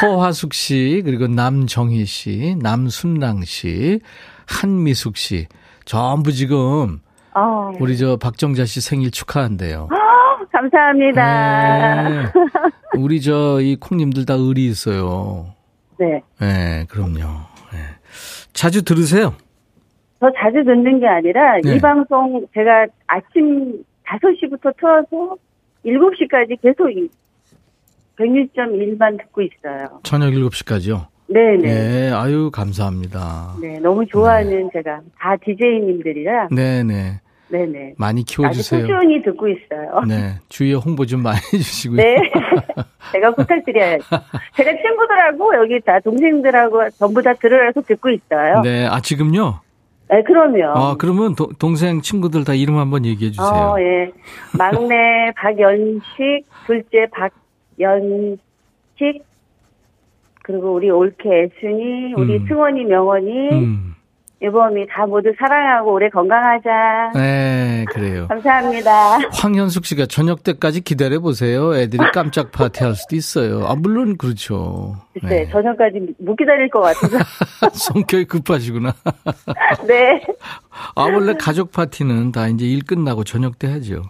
허화숙 0.02 0.54
씨, 0.54 1.02
그리고 1.06 1.28
남정희 1.28 2.06
씨, 2.06 2.56
남순랑 2.60 3.44
씨, 3.44 4.00
한미숙 4.48 5.18
씨. 5.18 5.48
전부 5.86 6.32
지금, 6.32 7.00
어. 7.36 7.72
우리 7.80 7.98
저 7.98 8.18
박정자 8.18 8.66
씨 8.66 8.82
생일 8.82 9.12
축하한대요. 9.12 9.90
감사합니다. 10.52 12.10
네. 12.10 12.26
우리 12.98 13.22
저 13.22 13.60
이 13.62 13.76
콩님들 13.80 14.26
다 14.26 14.34
의리 14.36 14.66
있어요. 14.68 15.54
네. 15.98 16.22
네, 16.40 16.86
그럼요. 16.90 17.18
네. 17.72 17.78
자주 18.54 18.84
들으세요? 18.84 19.34
저 20.20 20.28
자주 20.38 20.64
듣는 20.66 21.00
게 21.00 21.08
아니라 21.08 21.60
네. 21.64 21.76
이 21.76 21.80
방송 21.80 22.46
제가 22.54 22.88
아침 23.08 23.84
5시부터 24.06 24.76
틀어서 24.78 25.36
7시까지 25.86 26.62
계속 26.62 26.90
106.1만 28.18 29.18
듣고 29.20 29.42
있어요. 29.42 30.00
저녁 30.04 30.32
7시까지요? 30.32 31.06
네네. 31.28 31.58
네, 31.58 32.12
아유, 32.12 32.50
감사합니다. 32.52 33.54
네, 33.62 33.80
너무 33.80 34.06
좋아하는 34.08 34.64
네. 34.64 34.70
제가 34.74 35.00
다 35.18 35.36
DJ님들이라. 35.46 36.48
네네. 36.52 37.22
네네. 37.50 37.96
많이 37.98 38.24
키워주세요. 38.24 38.84
아주 38.84 38.94
꾸준히 38.94 39.22
듣고 39.24 39.48
있어요. 39.48 40.02
네. 40.08 40.36
주위에 40.50 40.74
홍보 40.74 41.06
좀 41.06 41.24
많이 41.24 41.38
해주시고요. 41.54 41.98
네. 41.98 42.16
제가 43.12 43.34
부탁드려야죠. 43.34 44.04
제가 44.56 44.72
친구들하고 44.72 45.56
여기 45.56 45.80
다 45.82 46.00
동생들하고 46.00 46.90
전부 46.92 47.22
다 47.22 47.34
들으라서 47.34 47.82
듣고 47.82 48.10
있어요. 48.12 48.62
네. 48.62 48.86
아, 48.86 49.00
지금요? 49.02 49.62
네, 50.10 50.24
그럼요. 50.24 50.64
아, 50.76 50.96
그러면 50.98 51.36
도, 51.36 51.50
동생 51.60 52.02
친구들 52.02 52.44
다 52.44 52.54
이름 52.54 52.78
한번 52.78 53.06
얘기해 53.06 53.32
주세요. 53.32 53.48
어, 53.48 53.80
예. 53.80 54.12
막내 54.58 55.32
박연식, 55.38 56.46
둘째 56.66 57.08
박연식, 57.78 58.40
그리고 60.44 60.74
우리 60.74 60.90
올케 60.90 61.30
애순이, 61.30 62.14
우리 62.18 62.38
음. 62.38 62.46
승원이 62.48 62.86
명원이, 62.86 63.50
음. 63.52 63.96
유범이 64.42 64.88
다 64.88 65.06
모두 65.06 65.34
사랑하고 65.38 65.94
오래 65.94 66.10
건강하자. 66.10 67.12
네, 67.14 67.86
그래요. 67.90 68.28
감사합니다. 68.30 69.20
황현숙 69.34 69.86
씨가 69.86 70.06
저녁 70.06 70.44
때까지 70.44 70.82
기다려 70.82 71.20
보세요. 71.20 71.76
애들이 71.76 72.02
깜짝 72.14 72.52
파티 72.52 72.84
할 72.84 72.96
수도 72.96 73.18
있어요. 73.18 73.66
아, 73.68 73.76
물론 73.76 74.18
그렇죠. 74.18 74.96
네, 75.22 75.30
네. 75.30 75.50
저녁까지 75.50 76.16
못 76.20 76.36
기다릴 76.38 76.70
것 76.70 76.80
같아서. 76.80 77.18
성격이 77.74 78.26
급하시구나. 78.26 78.94
네. 79.86 80.22
아, 80.96 81.04
원래 81.04 81.34
가족 81.34 81.74
파티는 81.74 82.32
다 82.32 82.48
이제 82.48 82.66
일 82.66 82.86
끝나고 82.86 83.26
저녁 83.26 83.60
때 83.60 83.70
하죠. 83.70 84.04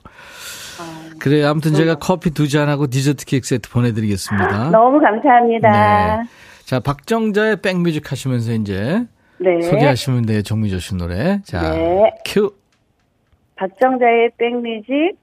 아, 0.80 1.10
그래, 1.20 1.44
아무튼 1.44 1.74
제가 1.74 1.96
커피 1.96 2.30
두 2.30 2.48
잔하고 2.48 2.86
디저트 2.86 3.26
케이크 3.26 3.48
세트 3.48 3.72
보내드리겠습니다. 3.72 4.70
너무 4.70 5.00
감사합니다. 5.00 5.72
네. 6.22 6.30
자, 6.66 6.80
박정자의 6.80 7.64
백뮤직 7.64 8.12
하시면서 8.12 8.52
이제 8.52 9.04
네. 9.40 9.62
소개하시면 9.62 10.26
돼요. 10.26 10.42
정미조 10.42 10.80
씨 10.80 10.96
노래. 10.96 11.42
자, 11.44 11.72
네. 11.72 12.12
큐. 12.26 12.54
박정자의 13.56 14.32
백뮤직, 14.38 15.14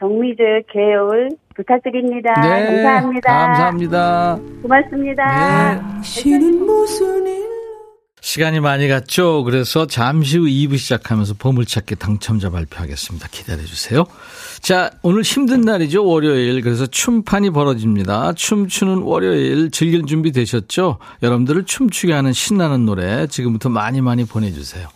정미조의 0.00 0.64
개울 0.72 1.30
부탁드립니다. 1.54 2.32
네. 2.42 2.66
감사합니다. 2.66 3.46
감사합니다. 3.46 4.38
고맙습니다. 4.62 5.80
네. 6.02 7.53
시간이 8.24 8.60
많이 8.60 8.88
갔죠. 8.88 9.44
그래서 9.44 9.86
잠시 9.86 10.38
후 10.38 10.46
2부 10.46 10.78
시작하면서 10.78 11.34
보물찾기 11.34 11.96
당첨자 11.96 12.48
발표하겠습니다. 12.48 13.28
기다려주세요. 13.30 14.06
자, 14.62 14.90
오늘 15.02 15.20
힘든 15.20 15.60
날이죠. 15.60 16.06
월요일. 16.06 16.62
그래서 16.62 16.86
춤판이 16.86 17.50
벌어집니다. 17.50 18.32
춤추는 18.32 19.02
월요일 19.02 19.70
즐길 19.70 20.06
준비 20.06 20.32
되셨죠? 20.32 21.00
여러분들을 21.22 21.64
춤추게 21.66 22.14
하는 22.14 22.32
신나는 22.32 22.86
노래 22.86 23.26
지금부터 23.26 23.68
많이 23.68 24.00
많이 24.00 24.24
보내주세요. 24.24 24.88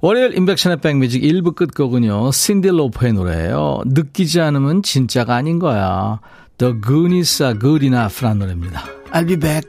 월요일 0.00 0.36
인백션의 0.36 0.76
백뮤직 0.76 1.24
1부 1.24 1.56
끝곡은요. 1.56 2.30
신디 2.30 2.68
로퍼의 2.68 3.14
노래예요. 3.14 3.80
느끼지 3.84 4.40
않으면 4.40 4.84
진짜가 4.84 5.34
아닌 5.34 5.58
거야. 5.58 6.20
The 6.58 6.72
Goonies 6.86 7.42
are 7.42 7.58
good 7.58 7.84
enough라는 7.84 8.38
노래입니다. 8.38 8.84
I'll 9.10 9.26
be 9.26 9.36
back. 9.36 9.68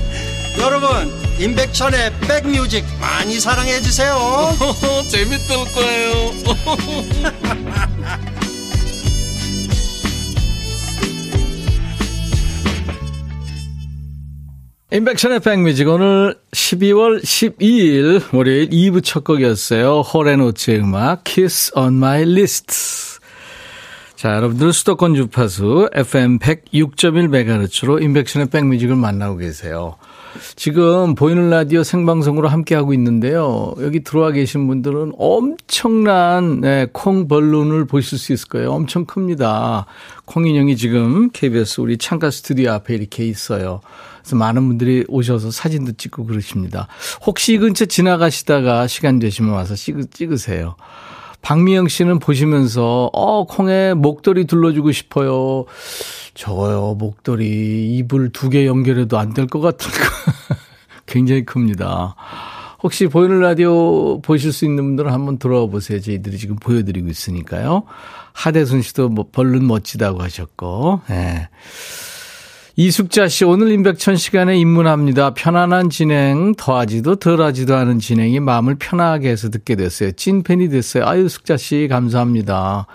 여러분 0.59 0.89
임백천의 1.39 2.11
백뮤직 2.21 2.83
많이 2.99 3.39
사랑해 3.39 3.79
주세요. 3.79 4.15
재밌을 5.09 5.55
거예요. 5.73 6.31
임백천의 14.93 15.39
백뮤직 15.39 15.87
오늘 15.87 16.35
12월 16.51 17.23
12일 17.23 18.35
월요일 18.35 18.69
2부 18.69 19.01
첫 19.01 19.23
곡이었어요. 19.23 20.01
호레노츠의 20.01 20.79
음악 20.79 21.23
Kiss 21.23 21.71
on 21.77 21.95
My 21.95 22.23
List. 22.23 23.21
자, 24.17 24.35
여러분들은 24.35 24.73
수도권 24.73 25.15
주파수 25.15 25.89
FM 25.93 26.39
106.1MHz로 26.39 28.03
임백천의 28.03 28.49
백뮤직을 28.49 28.97
만나고 28.97 29.37
계세요. 29.37 29.95
지금 30.55 31.15
보이는 31.15 31.49
라디오 31.49 31.83
생방송으로 31.83 32.47
함께하고 32.47 32.93
있는데요. 32.93 33.73
여기 33.81 34.03
들어와 34.03 34.31
계신 34.31 34.67
분들은 34.67 35.13
엄청난 35.17 36.61
네, 36.61 36.87
콩 36.91 37.27
벌룬을 37.27 37.85
보실 37.85 38.17
수 38.17 38.33
있을 38.33 38.47
거예요. 38.49 38.71
엄청 38.71 39.05
큽니다. 39.05 39.85
콩 40.25 40.47
인형이 40.47 40.77
지금 40.77 41.29
KBS 41.31 41.81
우리 41.81 41.97
창가 41.97 42.31
스튜디오 42.31 42.71
앞에 42.71 42.95
이렇게 42.95 43.25
있어요. 43.25 43.81
그래서 44.21 44.35
많은 44.35 44.67
분들이 44.67 45.03
오셔서 45.07 45.51
사진도 45.51 45.93
찍고 45.93 46.25
그러십니다. 46.25 46.87
혹시 47.25 47.53
이 47.53 47.57
근처 47.57 47.85
지나가시다가 47.85 48.87
시간 48.87 49.19
되시면 49.19 49.51
와서 49.53 49.75
찍, 49.75 50.11
찍으세요. 50.11 50.75
박미영 51.41 51.87
씨는 51.87 52.19
보시면서, 52.19 53.09
어, 53.13 53.45
콩에 53.45 53.93
목도리 53.93 54.45
둘러주고 54.45 54.91
싶어요. 54.91 55.65
저요, 56.33 56.95
목도리, 56.97 57.95
이불 57.97 58.31
두 58.31 58.49
개 58.49 58.65
연결해도 58.67 59.17
안 59.17 59.33
될 59.33 59.47
것 59.47 59.59
같은 59.59 59.89
거. 59.91 59.97
굉장히 61.07 61.43
큽니다. 61.45 62.15
혹시 62.83 63.07
보이는 63.07 63.39
라디오 63.39 64.21
보실 64.21 64.51
수 64.53 64.65
있는 64.65 64.83
분들은 64.85 65.11
한번 65.11 65.37
들어와 65.37 65.67
보세요. 65.67 65.99
저희들이 65.99 66.37
지금 66.37 66.55
보여드리고 66.55 67.09
있으니까요. 67.09 67.83
하대순 68.33 68.81
씨도 68.81 69.09
뭐 69.09 69.27
벌룬 69.31 69.67
멋지다고 69.67 70.21
하셨고, 70.23 71.01
예. 71.09 71.13
네. 71.13 71.49
이숙자 72.77 73.27
씨, 73.27 73.43
오늘 73.43 73.71
임백천 73.71 74.15
시간에 74.15 74.57
입문합니다. 74.57 75.33
편안한 75.33 75.89
진행, 75.89 76.55
더하지도 76.55 77.17
덜하지도 77.17 77.75
않은 77.75 77.99
진행이 77.99 78.39
마음을 78.39 78.75
편하게 78.75 79.29
해서 79.29 79.49
듣게 79.49 79.75
됐어요. 79.75 80.11
찐팬이 80.13 80.69
됐어요. 80.69 81.05
아유, 81.05 81.27
숙자 81.27 81.57
씨, 81.57 81.87
감사합니다. 81.89 82.87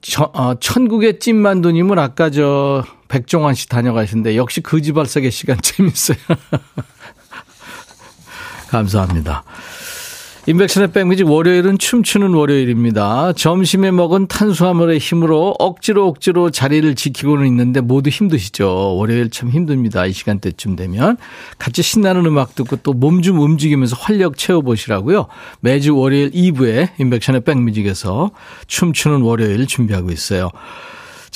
저, 0.00 0.30
어, 0.34 0.54
천국의 0.58 1.20
찐만두님은 1.20 1.98
아까 1.98 2.30
저 2.30 2.84
백종환 3.08 3.54
씨 3.54 3.68
다녀가신데 3.68 4.36
역시 4.36 4.60
거지발사계 4.60 5.30
시간 5.30 5.58
재밌어요. 5.62 6.18
감사합니다. 8.68 9.44
인백션의 10.48 10.92
백뮤직 10.92 11.26
월요일은 11.26 11.76
춤추는 11.76 12.32
월요일입니다. 12.32 13.32
점심에 13.32 13.90
먹은 13.90 14.28
탄수화물의 14.28 14.98
힘으로 14.98 15.56
억지로 15.58 16.06
억지로 16.06 16.50
자리를 16.52 16.94
지키고는 16.94 17.48
있는데 17.48 17.80
모두 17.80 18.10
힘드시죠. 18.10 18.96
월요일 18.96 19.28
참 19.30 19.50
힘듭니다. 19.50 20.06
이 20.06 20.12
시간대쯤 20.12 20.76
되면. 20.76 21.16
같이 21.58 21.82
신나는 21.82 22.26
음악 22.26 22.54
듣고 22.54 22.76
또 22.76 22.92
몸 22.92 23.22
좀 23.22 23.40
움직이면서 23.40 23.96
활력 23.98 24.36
채워보시라고요. 24.36 25.26
매주 25.60 25.96
월요일 25.96 26.30
2부에 26.30 26.90
인백션의 27.00 27.40
백뮤직에서 27.40 28.30
춤추는 28.68 29.22
월요일 29.22 29.66
준비하고 29.66 30.10
있어요. 30.12 30.50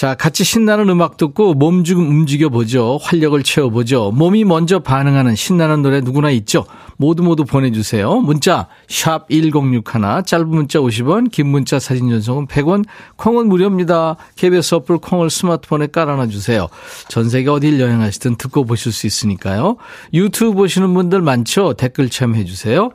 자, 0.00 0.14
같이 0.14 0.44
신나는 0.44 0.88
음악 0.88 1.18
듣고 1.18 1.52
몸 1.52 1.84
좀 1.84 1.98
움직여보죠. 1.98 3.00
활력을 3.02 3.42
채워보죠. 3.42 4.12
몸이 4.12 4.44
먼저 4.44 4.78
반응하는 4.78 5.34
신나는 5.34 5.82
노래 5.82 6.00
누구나 6.00 6.30
있죠. 6.30 6.64
모두 6.96 7.22
모두 7.22 7.44
보내주세요. 7.44 8.14
문자 8.20 8.66
샵 8.88 9.28
1061, 9.28 10.22
짧은 10.24 10.48
문자 10.48 10.78
50원, 10.78 11.30
긴 11.30 11.48
문자 11.48 11.78
사진 11.78 12.08
전송은 12.08 12.46
100원, 12.46 12.86
콩은 13.16 13.50
무료입니다. 13.50 14.16
KBS 14.36 14.76
어플 14.76 14.98
콩을 14.98 15.28
스마트폰에 15.28 15.88
깔아놔주세요. 15.88 16.68
전 17.08 17.28
세계 17.28 17.50
어딜 17.50 17.78
여행하시든 17.78 18.36
듣고 18.36 18.64
보실 18.64 18.92
수 18.92 19.06
있으니까요. 19.06 19.76
유튜브 20.14 20.54
보시는 20.54 20.94
분들 20.94 21.20
많죠? 21.20 21.74
댓글 21.74 22.08
참여해주세요. 22.08 22.90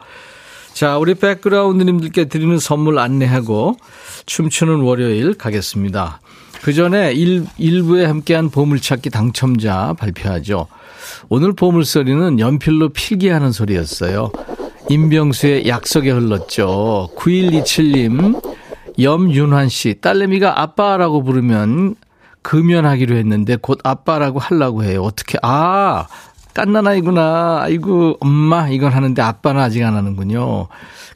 자, 0.73 0.97
우리 0.97 1.13
백그라운드님들께 1.13 2.25
드리는 2.25 2.57
선물 2.57 2.97
안내하고 2.97 3.77
춤추는 4.25 4.81
월요일 4.81 5.35
가겠습니다. 5.35 6.19
그 6.61 6.73
전에 6.73 7.13
일, 7.13 7.45
일부에 7.57 8.05
함께한 8.05 8.49
보물찾기 8.49 9.09
당첨자 9.09 9.93
발표하죠. 9.93 10.67
오늘 11.29 11.53
보물소리는 11.53 12.39
연필로 12.39 12.89
필기하는 12.89 13.51
소리였어요. 13.51 14.31
임병수의 14.89 15.67
약속에 15.67 16.11
흘렀죠. 16.11 17.09
9127님, 17.15 18.41
염윤환 18.99 19.69
씨, 19.69 19.95
딸내미가 19.99 20.61
아빠라고 20.61 21.23
부르면 21.23 21.95
금연하기로 22.41 23.15
했는데 23.15 23.55
곧 23.55 23.79
아빠라고 23.83 24.37
하려고 24.37 24.83
해요. 24.83 25.01
어떻게, 25.01 25.39
아, 25.41 26.05
깐난아이구나. 26.55 27.59
아이고, 27.61 28.17
엄마, 28.21 28.69
이건 28.69 28.93
하는데 28.93 29.21
아빠는 29.21 29.61
아직 29.61 29.83
안 29.83 29.95
하는군요. 29.95 30.67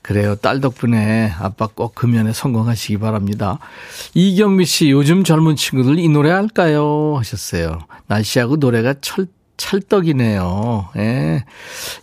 그래요. 0.02 0.36
딸 0.36 0.60
덕분에 0.60 1.34
아빠 1.40 1.68
꼭 1.68 1.96
금연에 1.96 2.34
성공하시기 2.34 2.98
바랍니다. 3.00 3.58
이경미 4.14 4.66
씨, 4.66 4.92
요즘 4.92 5.24
젊은 5.24 5.56
친구들 5.56 5.98
이 5.98 6.10
노래 6.10 6.30
할까요? 6.30 7.16
하셨어요. 7.18 7.80
날씨하고 8.08 8.58
노래가 8.58 8.96
철, 9.02 9.28
찰떡이네요. 9.56 10.90
예. 10.98 11.46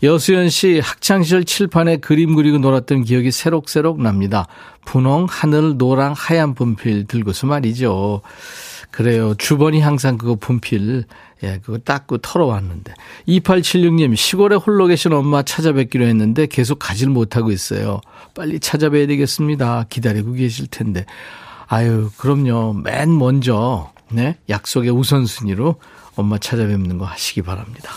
여수연 0.03 0.49
씨, 0.49 0.81
학창시절 0.83 1.45
칠판에 1.45 1.99
그림 1.99 2.37
그리고 2.37 2.57
놀았던 2.57 3.05
기억이 3.05 3.31
새록새록 3.31 4.01
납니다. 4.01 4.47
분홍, 4.87 5.27
하늘, 5.29 5.77
노랑, 5.77 6.15
하얀 6.17 6.55
분필 6.55 7.07
들고서 7.07 7.47
말이죠. 7.47 8.23
그래요. 8.91 9.35
주번이 9.35 9.81
항상 9.81 10.17
그거 10.17 10.37
분필, 10.37 11.05
예, 11.43 11.61
그거 11.63 11.79
닦고 11.79 12.19
털어왔는데. 12.19 12.95
2876님, 13.29 14.17
시골에 14.17 14.57
홀로 14.57 14.87
계신 14.87 15.13
엄마 15.13 15.43
찾아뵙기로 15.43 16.05
했는데 16.07 16.47
계속 16.47 16.79
가질 16.79 17.11
못하고 17.11 17.53
있어요. 17.53 18.01
빨리 18.35 18.59
찾아뵈야 18.59 19.07
되겠습니다. 19.07 19.87
기다리고 19.89 20.33
계실 20.33 20.67
텐데. 20.67 21.05
아유, 21.67 22.11
그럼요. 22.17 22.75
맨 22.75 23.17
먼저, 23.17 23.93
네, 24.11 24.39
약속의 24.49 24.91
우선순위로 24.91 25.77
엄마 26.15 26.39
찾아뵙는 26.39 26.99
거 26.99 27.05
하시기 27.05 27.43
바랍니다. 27.43 27.93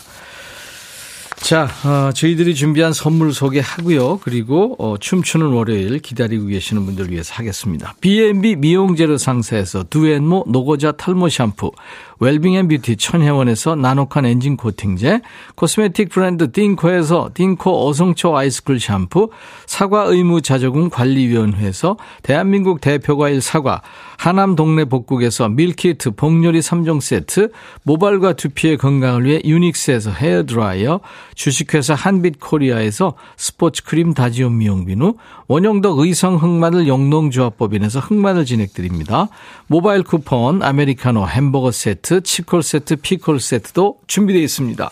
자, 1.41 1.67
어, 1.83 2.11
저희들이 2.11 2.53
준비한 2.53 2.93
선물 2.93 3.33
소개하고요. 3.33 4.19
그리고 4.19 4.75
어, 4.77 4.97
춤추는 4.99 5.47
월요일 5.47 5.97
기다리고 5.99 6.45
계시는 6.45 6.85
분들 6.85 7.09
위해서 7.09 7.33
하겠습니다. 7.33 7.95
B&B 8.01 8.57
미용재료 8.57 9.17
상사에서 9.17 9.83
두앤모 9.89 10.45
노고자 10.47 10.91
탈모 10.91 11.29
샴푸, 11.29 11.71
웰빙앤뷰티 12.19 12.97
천혜원에서 12.97 13.75
나노칸 13.75 14.25
엔진 14.25 14.57
코팅제, 14.57 15.21
코스메틱 15.55 16.09
브랜드 16.09 16.51
띵코에서 16.51 17.31
띵코 17.33 17.87
어성초 17.87 18.37
아이스쿨 18.37 18.79
샴푸, 18.79 19.29
사과 19.65 20.03
의무 20.03 20.41
자조금 20.41 20.89
관리위원회에서 20.89 21.97
대한민국 22.21 22.81
대표과일 22.81 23.41
사과, 23.41 23.81
하남 24.17 24.55
동네 24.55 24.83
복국에서 24.83 25.47
밀키트 25.47 26.11
복요리 26.11 26.59
3종 26.59 26.99
세트, 26.99 27.51
모발과 27.83 28.33
두피의 28.33 28.77
건강을 28.77 29.23
위해 29.23 29.41
유닉스에서 29.45 30.11
헤어드라이어, 30.11 30.99
주식회사 31.35 31.93
한빛코리아에서 31.93 33.15
스포츠 33.37 33.83
크림 33.83 34.13
다지온 34.13 34.57
미용비누, 34.57 35.15
원형덕 35.47 35.99
의성 35.99 36.35
흑마늘 36.35 36.87
영농조합법인에서 36.87 37.99
흑마늘 37.99 38.45
진행드립니다. 38.45 39.27
모바일 39.67 40.03
쿠폰, 40.03 40.61
아메리카노 40.63 41.27
햄버거 41.27 41.71
세트, 41.71 42.21
치콜 42.21 42.63
세트, 42.63 42.97
피콜 42.97 43.39
세트도 43.39 43.99
준비되어 44.07 44.41
있습니다. 44.41 44.89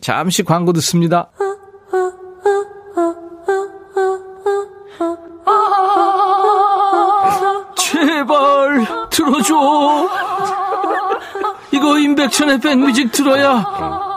잠시 0.00 0.42
광고 0.42 0.72
듣습니다. 0.72 1.30
제발 7.76 8.86
들어줘. 9.10 10.08
이거 11.72 11.98
임백천의 11.98 12.60
백뮤직 12.60 13.10
들어야 13.12 14.13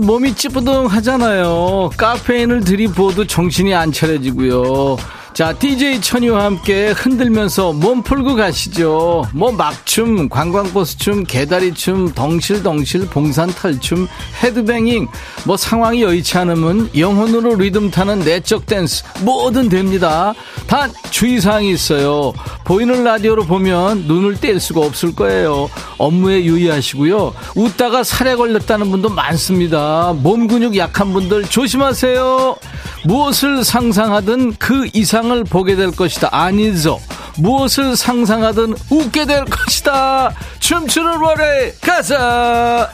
몸이 0.00 0.34
찌뿌둥 0.34 0.86
하잖아요. 0.86 1.90
카페인을 1.96 2.60
들이부어도 2.60 3.26
정신이 3.26 3.74
안 3.74 3.92
차려지고요. 3.92 4.96
자, 5.32 5.52
DJ 5.52 6.00
천이와 6.00 6.44
함께 6.44 6.88
흔들면서 6.90 7.72
몸 7.72 8.02
풀고 8.02 8.34
가시죠. 8.34 9.24
뭐 9.32 9.52
막춤, 9.52 10.28
관광버스춤, 10.28 11.24
개다리춤, 11.24 12.12
덩실덩실, 12.12 13.06
봉산탈춤, 13.06 14.08
헤드뱅잉, 14.42 15.06
뭐 15.46 15.56
상황이 15.56 16.02
여의치 16.02 16.36
않으면 16.36 16.90
영혼으로 16.96 17.54
리듬 17.54 17.90
타는 17.90 18.20
내적 18.20 18.66
댄스 18.66 19.04
뭐든 19.22 19.68
됩니다. 19.68 20.34
단 20.66 20.92
주의사항이 21.10 21.70
있어요. 21.70 22.32
보이는 22.70 23.02
라디오로 23.02 23.46
보면 23.46 24.04
눈을 24.06 24.36
뗄 24.40 24.60
수가 24.60 24.82
없을 24.82 25.12
거예요. 25.12 25.68
업무에 25.98 26.44
유의하시고요. 26.44 27.34
웃다가 27.56 28.04
살에 28.04 28.36
걸렸다는 28.36 28.92
분도 28.92 29.08
많습니다. 29.08 30.14
몸 30.16 30.46
근육 30.46 30.76
약한 30.76 31.12
분들 31.12 31.46
조심하세요. 31.46 32.56
무엇을 33.06 33.64
상상하든 33.64 34.54
그 34.58 34.88
이상을 34.92 35.42
보게 35.46 35.74
될 35.74 35.90
것이다. 35.90 36.28
아니죠. 36.30 37.00
무엇을 37.38 37.96
상상하든 37.96 38.76
웃게 38.88 39.26
될 39.26 39.44
것이다. 39.46 40.32
춤추는 40.60 41.18
월요일 41.18 41.74
가자. 41.80 42.88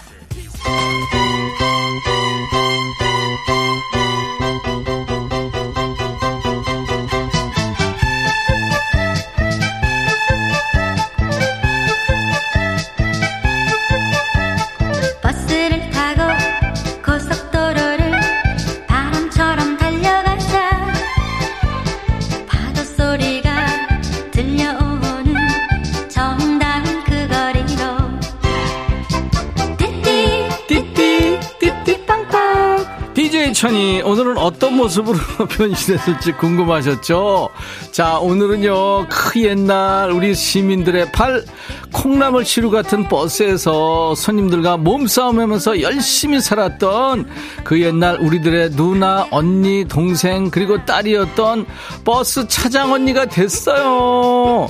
어떤 34.46 34.76
모습으로 34.76 35.18
변신했을지 35.50 36.32
궁금하셨죠? 36.32 37.48
자, 37.90 38.18
오늘은요, 38.20 39.08
그 39.08 39.42
옛날 39.42 40.12
우리 40.12 40.36
시민들의 40.36 41.10
팔, 41.10 41.44
콩나물 41.92 42.44
시루 42.44 42.70
같은 42.70 43.08
버스에서 43.08 44.14
손님들과 44.14 44.76
몸싸움 44.76 45.40
하면서 45.40 45.80
열심히 45.82 46.40
살았던 46.40 47.28
그 47.64 47.82
옛날 47.82 48.20
우리들의 48.20 48.70
누나, 48.70 49.26
언니, 49.32 49.84
동생, 49.88 50.48
그리고 50.48 50.84
딸이었던 50.84 51.66
버스 52.04 52.46
차장 52.46 52.92
언니가 52.92 53.26
됐어요. 53.26 54.68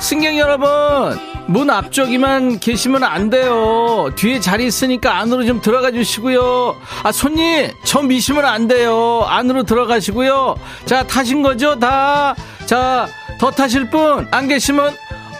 승객 0.00 0.36
여러분, 0.36 1.35
문 1.48 1.70
앞쪽이만 1.70 2.58
계시면 2.60 3.04
안 3.04 3.30
돼요. 3.30 4.10
뒤에 4.16 4.40
자리 4.40 4.66
있으니까 4.66 5.18
안으로 5.18 5.44
좀 5.46 5.60
들어가 5.60 5.90
주시고요. 5.92 6.76
아, 7.04 7.12
손님, 7.12 7.70
저 7.84 8.02
미시면 8.02 8.44
안 8.44 8.66
돼요. 8.66 9.24
안으로 9.26 9.62
들어가시고요. 9.62 10.56
자, 10.86 11.02
타신 11.04 11.42
거죠? 11.42 11.78
다. 11.78 12.34
자, 12.66 13.06
더 13.38 13.50
타실 13.50 13.88
분 13.90 14.26
안 14.32 14.48
계시면 14.48 14.96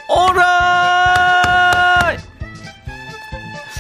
오라이! 0.09 1.06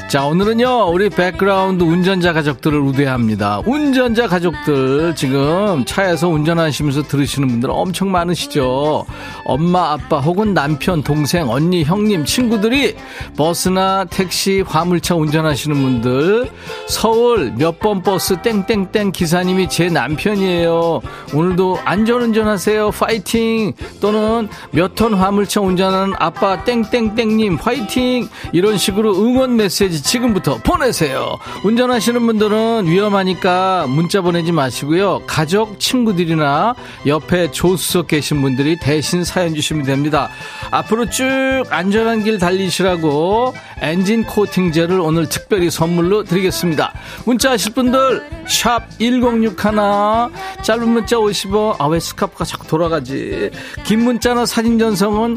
자, 0.08 0.24
오늘은요, 0.24 0.92
우리 0.92 1.10
백그라운드 1.10 1.82
운전자 1.82 2.32
가족들을 2.32 2.78
우대합니다. 2.78 3.60
운전자 3.66 4.28
가족들, 4.28 5.16
지금 5.16 5.84
차에서 5.84 6.28
운전하시면서 6.28 7.02
들으시는 7.02 7.48
분들 7.48 7.70
엄청 7.72 8.12
많으시죠? 8.12 9.04
엄마, 9.44 9.94
아빠, 9.94 10.20
혹은 10.20 10.54
남편, 10.54 11.02
동생, 11.02 11.50
언니, 11.50 11.82
형님, 11.82 12.24
친구들이 12.24 12.94
버스나 13.36 14.04
택시, 14.04 14.60
화물차 14.60 15.16
운전하시는 15.16 15.76
분들, 15.76 16.50
서울 16.86 17.52
몇 17.58 17.80
번 17.80 18.02
버스 18.02 18.40
땡땡땡 18.40 19.10
기사님이 19.12 19.68
제 19.68 19.88
남편이에요. 19.88 21.00
오늘도 21.34 21.80
안전운전 21.84 22.46
하세요. 22.48 22.90
파이팅! 22.92 23.72
또는 24.00 24.48
몇 24.70 24.94
톤 24.94 25.14
화물차 25.14 25.60
운전하는 25.60 26.14
아빠 26.18 26.62
땡땡땡님, 26.64 27.58
파이팅! 27.58 28.28
이런 28.52 28.78
식으로 28.78 29.14
응원 29.16 29.56
메시지 29.56 29.95
메시지 29.96 30.02
지금부터 30.02 30.58
보내세요. 30.58 31.38
운전하시는 31.64 32.26
분들은 32.26 32.86
위험하니까 32.86 33.86
문자 33.88 34.20
보내지 34.20 34.52
마시고요. 34.52 35.22
가족, 35.26 35.80
친구들이나 35.80 36.74
옆에 37.06 37.50
조수석 37.50 38.08
계신 38.08 38.42
분들이 38.42 38.78
대신 38.78 39.24
사연 39.24 39.54
주시면 39.54 39.84
됩니다. 39.84 40.28
앞으로 40.70 41.08
쭉 41.10 41.64
안전한 41.70 42.22
길 42.22 42.38
달리시라고 42.38 43.54
엔진 43.80 44.24
코팅제를 44.24 45.00
오늘 45.00 45.28
특별히 45.28 45.70
선물로 45.70 46.24
드리겠습니다. 46.24 46.92
문자 47.24 47.50
하실 47.52 47.74
분들 47.74 48.46
샵 48.48 48.82
1061 48.98 49.56
짧은 50.62 50.88
문자 50.88 51.16
50원 51.16 51.76
아왜 51.78 52.00
스카프가 52.00 52.44
자꾸 52.44 52.66
돌아가지 52.66 53.50
긴 53.84 54.04
문자나 54.04 54.46
사진 54.46 54.78
전송은 54.78 55.36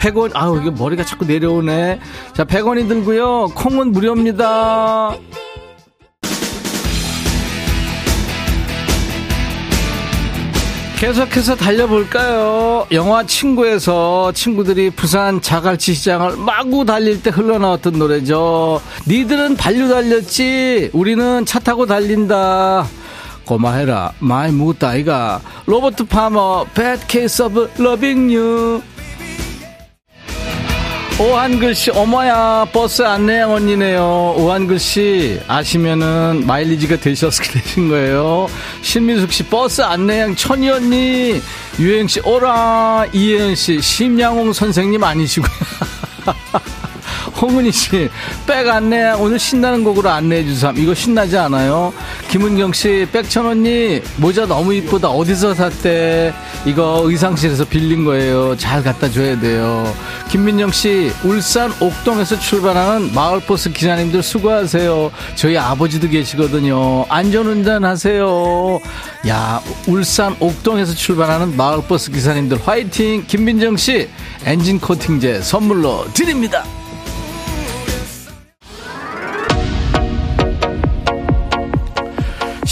100원 0.00 0.30
아우 0.34 0.60
이게 0.60 0.70
머리가 0.70 1.04
자꾸 1.04 1.24
내려오네 1.24 2.00
자 2.34 2.44
100원이 2.44 2.88
들고요 2.88 3.48
콩은 3.54 3.89
무료입니다. 3.90 5.16
계속해서 11.00 11.56
달려볼까요? 11.56 12.86
영화 12.92 13.24
친구에서 13.24 14.32
친구들이 14.32 14.90
부산 14.90 15.40
자갈치 15.40 15.94
시장을 15.94 16.36
마구 16.36 16.84
달릴 16.84 17.22
때 17.22 17.30
흘러나왔던 17.30 17.94
노래죠. 17.94 18.82
니들은 19.08 19.56
발로 19.56 19.88
달렸지, 19.88 20.90
우리는 20.92 21.46
차 21.46 21.58
타고 21.58 21.86
달린다. 21.86 22.86
고마해라, 23.46 24.12
많이 24.18 24.52
묵었다 24.52 24.94
아이가. 24.96 25.40
로버트 25.64 26.04
파머, 26.04 26.66
Bad 26.74 27.02
Case 27.08 27.46
of 27.46 27.68
Loving 27.80 28.36
You. 28.36 28.82
오한글 31.20 31.74
씨, 31.74 31.90
어머야, 31.90 32.66
버스 32.72 33.02
안내양 33.02 33.52
언니네요. 33.52 34.36
오한글 34.38 34.78
씨, 34.78 35.38
아시면은 35.46 36.46
마일리지가 36.46 36.96
되셔서 36.96 37.42
되신 37.42 37.90
거예요. 37.90 38.48
신민숙 38.80 39.30
씨, 39.30 39.42
버스 39.42 39.82
안내양 39.82 40.34
천이 40.34 40.70
언니. 40.70 41.42
유행 41.78 42.06
씨, 42.06 42.20
오라. 42.20 43.04
이혜연 43.12 43.54
씨, 43.54 43.82
심양홍 43.82 44.54
선생님 44.54 45.04
아니시고요. 45.04 45.50
홍은희 47.40 47.72
씨, 47.72 48.10
백 48.46 48.68
안내, 48.68 49.12
오늘 49.12 49.38
신나는 49.38 49.82
곡으로 49.82 50.10
안내해 50.10 50.44
주삼. 50.44 50.76
이거 50.76 50.94
신나지 50.94 51.38
않아요? 51.38 51.92
김은경 52.28 52.72
씨, 52.72 53.06
백천 53.10 53.46
언니, 53.46 54.02
모자 54.16 54.46
너무 54.46 54.74
이쁘다. 54.74 55.08
어디서 55.08 55.54
샀대? 55.54 56.34
이거 56.66 57.02
의상실에서 57.04 57.64
빌린 57.64 58.04
거예요. 58.04 58.56
잘 58.56 58.82
갖다 58.82 59.10
줘야 59.10 59.38
돼요. 59.40 59.90
김민영 60.28 60.70
씨, 60.70 61.10
울산 61.24 61.72
옥동에서 61.80 62.38
출발하는 62.38 63.14
마을버스 63.14 63.72
기사님들 63.72 64.22
수고하세요. 64.22 65.10
저희 65.34 65.56
아버지도 65.56 66.08
계시거든요. 66.08 67.06
안전운전 67.08 67.84
하세요. 67.84 68.78
야, 69.28 69.62
울산 69.86 70.36
옥동에서 70.38 70.94
출발하는 70.94 71.56
마을버스 71.56 72.10
기사님들 72.10 72.58
화이팅! 72.64 73.24
김민정 73.26 73.76
씨, 73.76 74.08
엔진 74.44 74.78
코팅제 74.78 75.40
선물로 75.40 76.06
드립니다. 76.12 76.64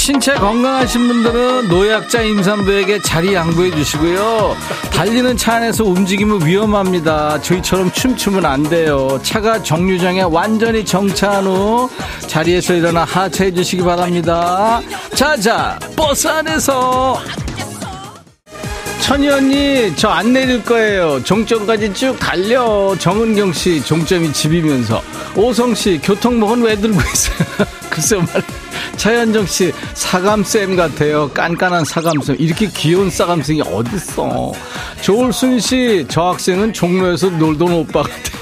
신체 0.09 0.33
건강하신 0.33 1.07
분들은 1.07 1.69
노약자 1.69 2.23
임산부에게 2.23 3.03
자리 3.03 3.35
양보해 3.35 3.71
주시고요. 3.71 4.57
달리는 4.91 5.37
차 5.37 5.57
안에서 5.57 5.85
움직이면 5.85 6.47
위험합니다. 6.47 7.43
저희처럼 7.43 7.93
춤추면 7.93 8.47
안 8.47 8.63
돼요. 8.63 9.21
차가 9.23 9.63
정류장에 9.63 10.23
완전히 10.23 10.83
정차한 10.83 11.45
후 11.45 11.91
자리에서 12.27 12.73
일어나 12.73 13.05
하차해 13.05 13.53
주시기 13.53 13.83
바랍니다. 13.83 14.81
자자, 15.15 15.79
버스 15.95 16.27
안에서 16.27 17.21
천희 19.03 19.29
언니, 19.29 19.95
저 19.95 20.09
안 20.09 20.33
내릴 20.33 20.65
거예요. 20.65 21.23
종점까지 21.23 21.93
쭉 21.93 22.19
달려. 22.19 22.97
정은경 22.99 23.53
씨, 23.53 23.85
종점이 23.85 24.33
집이면서. 24.33 25.03
오성 25.37 25.75
씨, 25.75 26.01
교통목은 26.03 26.63
왜 26.63 26.77
들고 26.77 26.99
있어요? 26.99 27.69
글쎄요, 27.99 28.21
말. 28.21 28.43
차현정 28.97 29.47
씨, 29.47 29.73
사감쌤 29.95 30.77
같아요. 30.77 31.29
깐깐한 31.35 31.85
사감쌤. 31.85 32.37
이렇게 32.39 32.69
귀여운 32.69 33.11
사감쌤이 33.11 33.63
어딨어. 33.63 34.53
조울순 35.01 35.59
씨, 35.59 36.07
저 36.09 36.29
학생은 36.29 36.73
종로에서 36.73 37.29
놀던 37.31 37.73
오빠 37.73 38.03
같아요. 38.03 38.39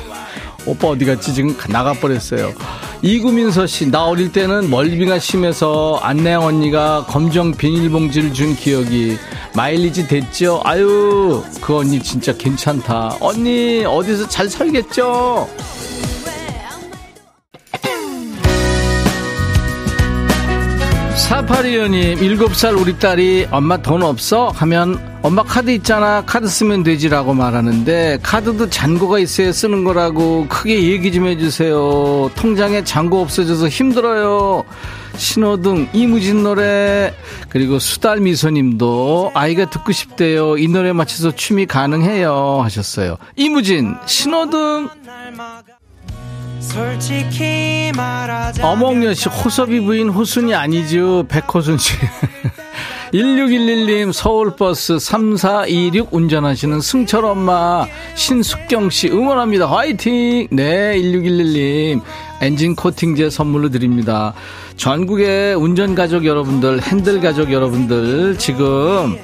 오빠 0.66 0.88
어디 0.88 1.06
갔지? 1.06 1.32
지금 1.32 1.56
나가버렸어요. 1.70 2.52
이구민서 3.00 3.66
씨, 3.66 3.90
나 3.90 4.04
어릴 4.04 4.30
때는 4.30 4.68
멀미가 4.68 5.18
심해서 5.20 5.98
안내양 6.02 6.44
언니가 6.44 7.06
검정 7.08 7.52
비닐봉지를 7.52 8.34
준 8.34 8.54
기억이 8.56 9.16
마일리지 9.54 10.06
됐죠? 10.06 10.60
아유, 10.64 11.42
그 11.62 11.76
언니 11.78 12.02
진짜 12.02 12.36
괜찮다. 12.36 13.16
언니, 13.20 13.84
어디서 13.86 14.28
잘 14.28 14.50
살겠죠? 14.50 15.48
사파리언님, 21.26 22.18
7살 22.20 22.80
우리 22.80 22.96
딸이 23.00 23.48
엄마 23.50 23.76
돈 23.76 24.04
없어? 24.04 24.50
하면 24.50 25.18
엄마 25.22 25.42
카드 25.42 25.72
있잖아. 25.72 26.22
카드 26.24 26.46
쓰면 26.46 26.84
되지라고 26.84 27.34
말하는데 27.34 28.20
카드도 28.22 28.70
잔고가 28.70 29.18
있어야 29.18 29.50
쓰는 29.50 29.82
거라고 29.82 30.46
크게 30.48 30.84
얘기 30.84 31.10
좀 31.10 31.26
해주세요. 31.26 32.30
통장에 32.36 32.84
잔고 32.84 33.20
없어져서 33.22 33.66
힘들어요. 33.66 34.62
신호등 35.16 35.88
이무진 35.92 36.44
노래 36.44 37.12
그리고 37.48 37.80
수달 37.80 38.20
미소님도 38.20 39.32
아이가 39.34 39.68
듣고 39.68 39.90
싶대요. 39.90 40.56
이 40.58 40.68
노래 40.68 40.92
맞춰서 40.92 41.34
춤이 41.34 41.66
가능해요 41.66 42.60
하셨어요. 42.62 43.16
이무진 43.34 43.96
신호등 44.06 44.90
어몽여 48.62 49.14
씨 49.14 49.28
호섭이 49.28 49.80
부인 49.80 50.08
호순이 50.08 50.54
아니죠 50.54 51.24
백호순 51.28 51.78
씨. 51.78 51.94
1611님 53.14 54.12
서울버스 54.12 54.98
3426 54.98 56.08
운전하시는 56.12 56.80
승철 56.80 57.24
엄마 57.24 57.86
신숙경 58.14 58.90
씨 58.90 59.08
응원합니다. 59.08 59.66
화이팅! 59.66 60.48
네 60.50 60.96
1611님 61.00 62.00
엔진 62.42 62.74
코팅제 62.74 63.30
선물로 63.30 63.70
드립니다. 63.70 64.34
전국의 64.76 65.54
운전 65.54 65.94
가족 65.94 66.26
여러분들 66.26 66.82
핸들 66.82 67.20
가족 67.20 67.52
여러분들 67.52 68.36
지금 68.38 69.16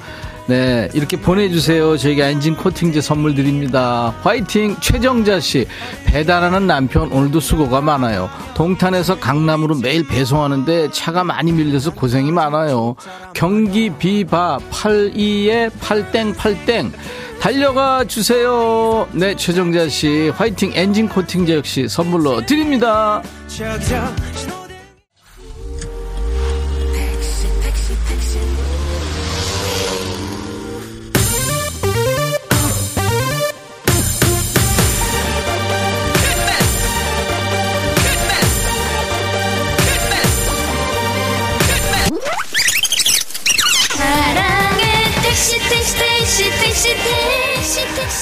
네, 0.45 0.89
이렇게 0.93 1.15
보내주세요. 1.19 1.97
저희가 1.97 2.27
엔진 2.27 2.55
코팅제 2.55 2.99
선물 2.99 3.33
드립니다. 3.33 4.13
화이팅! 4.23 4.75
최정자 4.81 5.39
씨. 5.39 5.65
배달하는 6.05 6.67
남편 6.67 7.09
오늘도 7.11 7.39
수고가 7.39 7.79
많아요. 7.79 8.29
동탄에서 8.53 9.19
강남으로 9.19 9.75
매일 9.75 10.05
배송하는데 10.05 10.91
차가 10.91 11.23
많이 11.23 11.53
밀려서 11.53 11.91
고생이 11.93 12.31
많아요. 12.31 12.95
경기 13.33 13.89
비바 13.89 14.59
82에 14.69 15.69
8땡 15.79 16.35
8땡 16.35 16.91
달려가 17.39 18.03
주세요. 18.03 19.07
네, 19.13 19.35
최정자 19.35 19.87
씨. 19.87 20.29
화이팅 20.35 20.71
엔진 20.75 21.07
코팅제 21.07 21.55
역시 21.55 21.87
선물로 21.87 22.45
드립니다. 22.45 23.21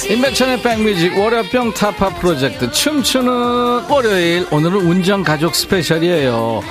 임백천의 0.08 0.62
백뮤직 0.62 1.18
월요병 1.18 1.74
타파 1.74 2.10
프로젝트 2.14 2.70
춤추는 2.70 3.88
월요일. 3.88 4.46
오늘은 4.50 4.80
운전 4.80 5.24
가족 5.24 5.54
스페셜이에요. 5.54 6.62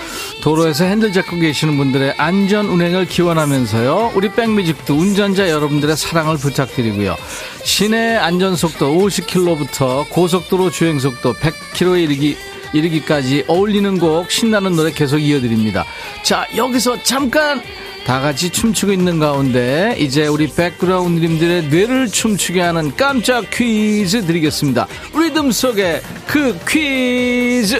도로에서 0.41 0.86
핸들 0.86 1.12
잡고 1.12 1.38
계시는 1.38 1.78
분들의 1.78 2.16
안전 2.18 2.68
운행을 2.68 3.05
기원하면서요. 3.05 4.14
우리 4.16 4.32
백뮤직도 4.32 4.95
운전자 4.95 5.49
여러분들의 5.49 5.97
사랑을 5.97 6.38
부탁드리고요. 6.38 7.18
시내 7.64 8.16
안전속도 8.16 8.93
50km부터 8.97 10.09
고속도로 10.09 10.70
주행속도 10.70 11.34
100km 11.34 12.01
이르기 12.03 12.38
이르기까지 12.74 13.43
어울리는 13.47 13.99
곡 13.99 14.32
신나는 14.32 14.76
노래 14.76 14.91
계속 14.91 15.20
이어드립니다. 15.20 15.86
자 16.24 16.47
여기서 16.55 17.03
잠깐 17.03 17.62
다 18.06 18.20
같이 18.20 18.49
춤추고 18.49 18.91
있는 18.91 19.20
가운데 19.20 19.95
이제 19.97 20.28
우리 20.28 20.47
백그라운드님들의 20.47 21.68
뇌를 21.68 22.08
춤추게 22.08 22.60
하는 22.60 22.95
깜짝 22.95 23.49
퀴즈 23.52 24.26
드리겠습니다. 24.26 24.88
리듬 25.16 25.52
속의 25.52 26.02
그 26.28 26.58
퀴즈. 26.68 27.80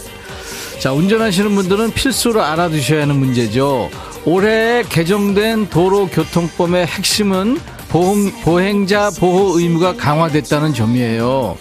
자, 0.80 0.94
운전하시는 0.94 1.54
분들은 1.54 1.94
필수로 1.94 2.42
알아두셔야 2.42 3.04
하는 3.04 3.18
문제죠. 3.18 3.90
올해 4.26 4.84
개정된 4.88 5.70
도로교통법의 5.70 6.86
핵심은 6.86 7.60
보행, 7.90 8.32
보행자 8.44 9.12
보호 9.20 9.60
의무가 9.60 9.96
강화됐다는 9.96 10.74
점이에요. 10.74 11.58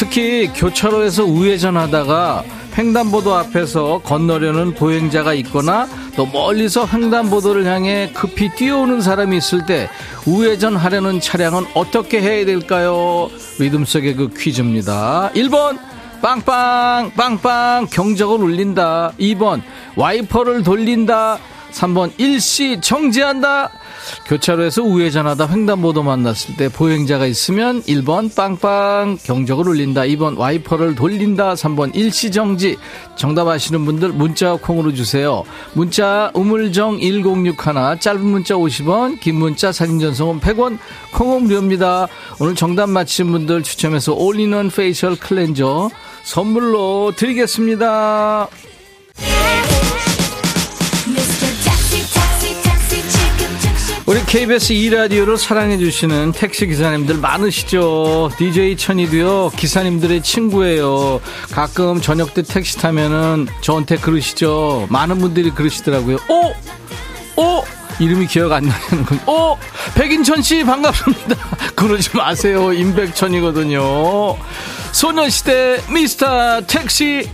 특히 0.00 0.48
교차로에서 0.54 1.24
우회전하다가 1.24 2.42
횡단보도 2.78 3.34
앞에서 3.34 4.00
건너려는 4.02 4.72
보행자가 4.72 5.34
있거나 5.34 5.86
또 6.16 6.24
멀리서 6.24 6.86
횡단보도를 6.86 7.66
향해 7.66 8.10
급히 8.14 8.48
뛰어오는 8.48 9.02
사람이 9.02 9.36
있을 9.36 9.66
때 9.66 9.90
우회전 10.26 10.76
하려는 10.76 11.20
차량은 11.20 11.66
어떻게 11.74 12.22
해야 12.22 12.46
될까요? 12.46 13.28
리듬 13.58 13.84
속의 13.84 14.14
그 14.14 14.30
퀴즈입니다. 14.34 15.32
1번 15.34 15.78
빵빵 16.22 17.12
빵빵 17.14 17.88
경적을 17.90 18.42
울린다. 18.42 19.12
2번 19.20 19.60
와이퍼를 19.96 20.62
돌린다. 20.62 21.36
3번 21.72 22.12
일시 22.18 22.80
정지한다. 22.80 23.70
교차로에서 24.26 24.82
우회전하다 24.82 25.48
횡단보도 25.48 26.02
만났을 26.02 26.56
때 26.56 26.68
보행자가 26.68 27.26
있으면 27.26 27.82
1번 27.82 28.34
빵빵 28.34 29.18
경적을 29.22 29.68
울린다. 29.68 30.02
2번 30.02 30.38
와이퍼를 30.38 30.94
돌린다. 30.94 31.54
3번 31.54 31.94
일시 31.94 32.30
정지. 32.30 32.76
정답 33.16 33.48
아시는 33.48 33.84
분들 33.84 34.10
문자 34.10 34.54
콩으로 34.54 34.94
주세요. 34.94 35.44
문자 35.74 36.30
우물정 36.34 37.00
1061 37.00 38.00
짧은 38.00 38.24
문자 38.24 38.54
50원 38.54 39.20
긴 39.20 39.36
문자 39.36 39.72
사진 39.72 39.98
전송은 40.00 40.40
100원 40.40 40.78
콩은 41.14 41.44
무료입니다. 41.44 42.08
오늘 42.40 42.54
정답 42.54 42.88
맞힌 42.88 43.30
분들 43.32 43.62
추첨해서 43.62 44.14
all-in-one 44.14 44.70
facial 44.70 45.16
cleanser 45.16 45.90
선물로 46.22 47.12
드리겠습니다. 47.16 48.48
KBS 54.30 54.74
2라디오를 54.74 55.36
사랑해주시는 55.36 56.30
택시기사님들 56.30 57.16
많으시죠? 57.16 58.30
DJ 58.38 58.76
천이도요, 58.76 59.50
기사님들의 59.56 60.22
친구예요. 60.22 61.20
가끔 61.50 62.00
저녁 62.00 62.32
때 62.32 62.42
택시 62.42 62.78
타면은 62.78 63.48
저한테 63.60 63.96
그러시죠? 63.96 64.86
많은 64.88 65.18
분들이 65.18 65.50
그러시더라고요. 65.50 66.18
오! 66.28 67.42
오! 67.42 67.64
이름이 67.98 68.28
기억 68.28 68.52
안 68.52 68.68
나는 68.68 69.04
건, 69.04 69.20
오! 69.26 69.58
백인천 69.96 70.42
씨 70.42 70.62
반갑습니다. 70.62 71.34
그러지 71.74 72.16
마세요. 72.16 72.72
임백천이거든요. 72.72 74.36
소녀시대 74.92 75.82
미스터 75.92 76.60
택시. 76.68 77.28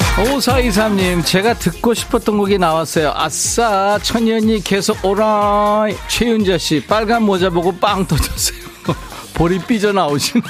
5423님, 0.00 1.24
제가 1.24 1.54
듣고 1.54 1.94
싶었던 1.94 2.36
곡이 2.36 2.58
나왔어요. 2.58 3.12
아싸, 3.14 3.98
천연이 4.02 4.62
계속 4.62 5.02
오라. 5.04 5.86
최윤자 6.08 6.58
씨, 6.58 6.84
빨간 6.86 7.22
모자 7.22 7.48
보고 7.50 7.74
빵 7.76 8.06
터졌어요. 8.06 8.58
볼이 9.34 9.58
삐져나오시네. 9.60 10.42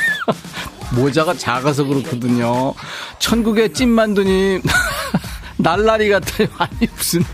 모자가 0.94 1.34
작아서 1.34 1.84
그렇거든요. 1.84 2.74
천국의 3.18 3.72
찐만두님, 3.72 4.62
날라리 5.58 6.08
같아요. 6.08 6.48
아니, 6.58 6.88
무슨. 6.96 7.24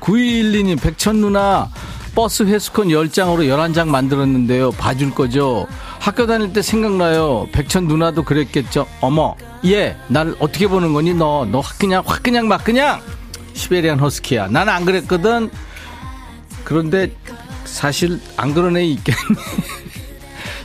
9212님, 0.00 0.80
백천 0.80 1.20
누나, 1.20 1.70
버스 2.14 2.42
회수권 2.42 2.88
10장으로 2.88 3.46
11장 3.48 3.86
만들었는데요. 3.86 4.72
봐줄 4.72 5.12
거죠? 5.14 5.66
학교 6.00 6.26
다닐 6.26 6.52
때 6.52 6.62
생각나요. 6.62 7.46
백천 7.52 7.86
누나도 7.86 8.24
그랬겠죠. 8.24 8.86
어머, 9.00 9.36
얘, 9.66 9.94
날 10.08 10.34
어떻게 10.40 10.66
보는 10.66 10.92
거니, 10.94 11.12
너? 11.14 11.44
너 11.44 11.60
확 11.60 11.78
그냥, 11.78 12.02
확 12.06 12.22
그냥, 12.22 12.48
막 12.48 12.64
그냥! 12.64 13.00
시베리안 13.52 14.00
허스키야. 14.00 14.48
난안 14.48 14.86
그랬거든? 14.86 15.50
그런데 16.64 17.14
사실 17.64 18.18
안 18.38 18.54
그런 18.54 18.76
애 18.78 18.84
있겠니? 18.84 19.18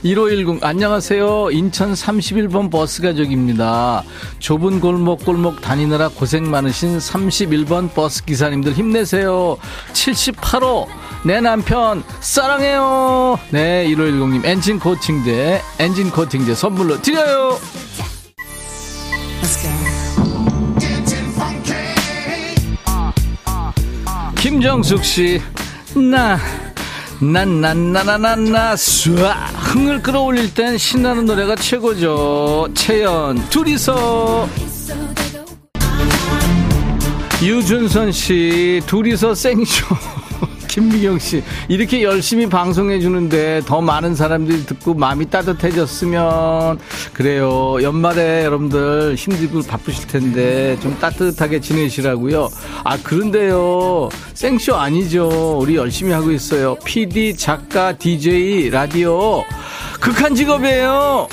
1510 0.06 0.64
안녕하세요. 0.64 1.49
인천 1.49 1.93
31번 1.93 2.70
버스 2.70 3.01
가족입니다. 3.01 4.03
좁은 4.38 4.80
골목 4.80 5.26
골목 5.26 5.62
다니느라 5.62 6.10
고생 6.10 6.51
많으신 6.51 6.99
31번 6.99 7.91
버스 7.91 8.24
기사님들 8.24 8.74
힘내세요. 8.74 9.58
78호 9.93 10.86
내 11.26 11.41
남편 11.41 12.03
사랑해요. 12.20 13.39
네 13.49 13.88
1510님 13.88 14.45
엔진 14.45 14.78
코팅제 14.78 15.62
엔진 15.80 16.12
코팅제 16.12 16.53
선물로 16.53 17.01
드려요. 17.01 17.58
김정숙 24.38 25.03
씨, 25.03 25.41
나 25.95 26.38
난난나나나나 27.20 28.76
수아 28.76 29.32
흥을 29.34 30.01
끌어올릴 30.01 30.53
땐 30.53 30.78
신나는 30.78 31.26
노래가 31.26 31.55
최고죠 31.55 32.68
채연 32.74 33.49
둘이서 33.49 34.49
유준선 37.41 38.11
씨 38.11 38.82
둘이서 38.86 39.34
생쇼 39.34 39.86
김미경 40.68 41.20
씨 41.20 41.43
이렇게 41.68 42.03
열심히 42.03 42.47
방송해 42.47 42.99
주는데 42.99 43.61
더 43.66 43.82
많은 43.82 44.16
사람들이 44.16 44.66
듣고 44.66 44.93
마음이 44.93 45.30
따뜻해졌으면 45.30 46.80
그래요. 47.13 47.78
연말에 47.82 48.45
여러분들 48.45 49.16
힘들고 49.16 49.63
바쁘실 49.63 50.07
텐데 50.07 50.78
좀 50.82 50.97
따뜻하게 50.99 51.59
지내시라고요. 51.61 52.49
아 52.84 52.97
그런데요. 53.01 54.09
생쇼 54.34 54.76
아니죠. 54.76 55.57
우리 55.59 55.76
열심히 55.76 56.11
하고 56.11 56.32
있어요. 56.32 56.76
PD 56.84 57.36
작가 57.38 57.97
DJ 57.97 58.70
라디오. 58.70 59.43
극한 59.99 60.36
직업이에요 60.36 61.28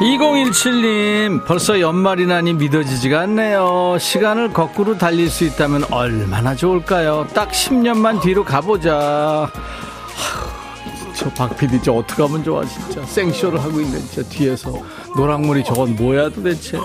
2017님, 0.00 1.46
벌써 1.46 1.80
연말이나니 1.80 2.52
믿어지지가 2.52 3.20
않네요. 3.20 3.96
시간을 3.98 4.52
거꾸로 4.52 4.98
달릴 4.98 5.30
수 5.30 5.44
있다면 5.44 5.84
얼마나 5.90 6.54
좋을까요? 6.54 7.26
딱 7.32 7.50
10년만 7.50 8.20
뒤로 8.20 8.44
가보자. 8.44 9.50
저 11.14 11.30
박PD 11.30 11.80
저 11.82 11.92
어떡하면 11.94 12.44
좋아, 12.44 12.62
진짜. 12.66 13.02
생쇼를 13.06 13.58
하고 13.62 13.80
있는 13.80 13.98
저 14.14 14.22
뒤에서. 14.22 14.82
노랑머리 15.16 15.64
저건 15.64 15.96
뭐야 15.96 16.28
도대체. 16.28 16.78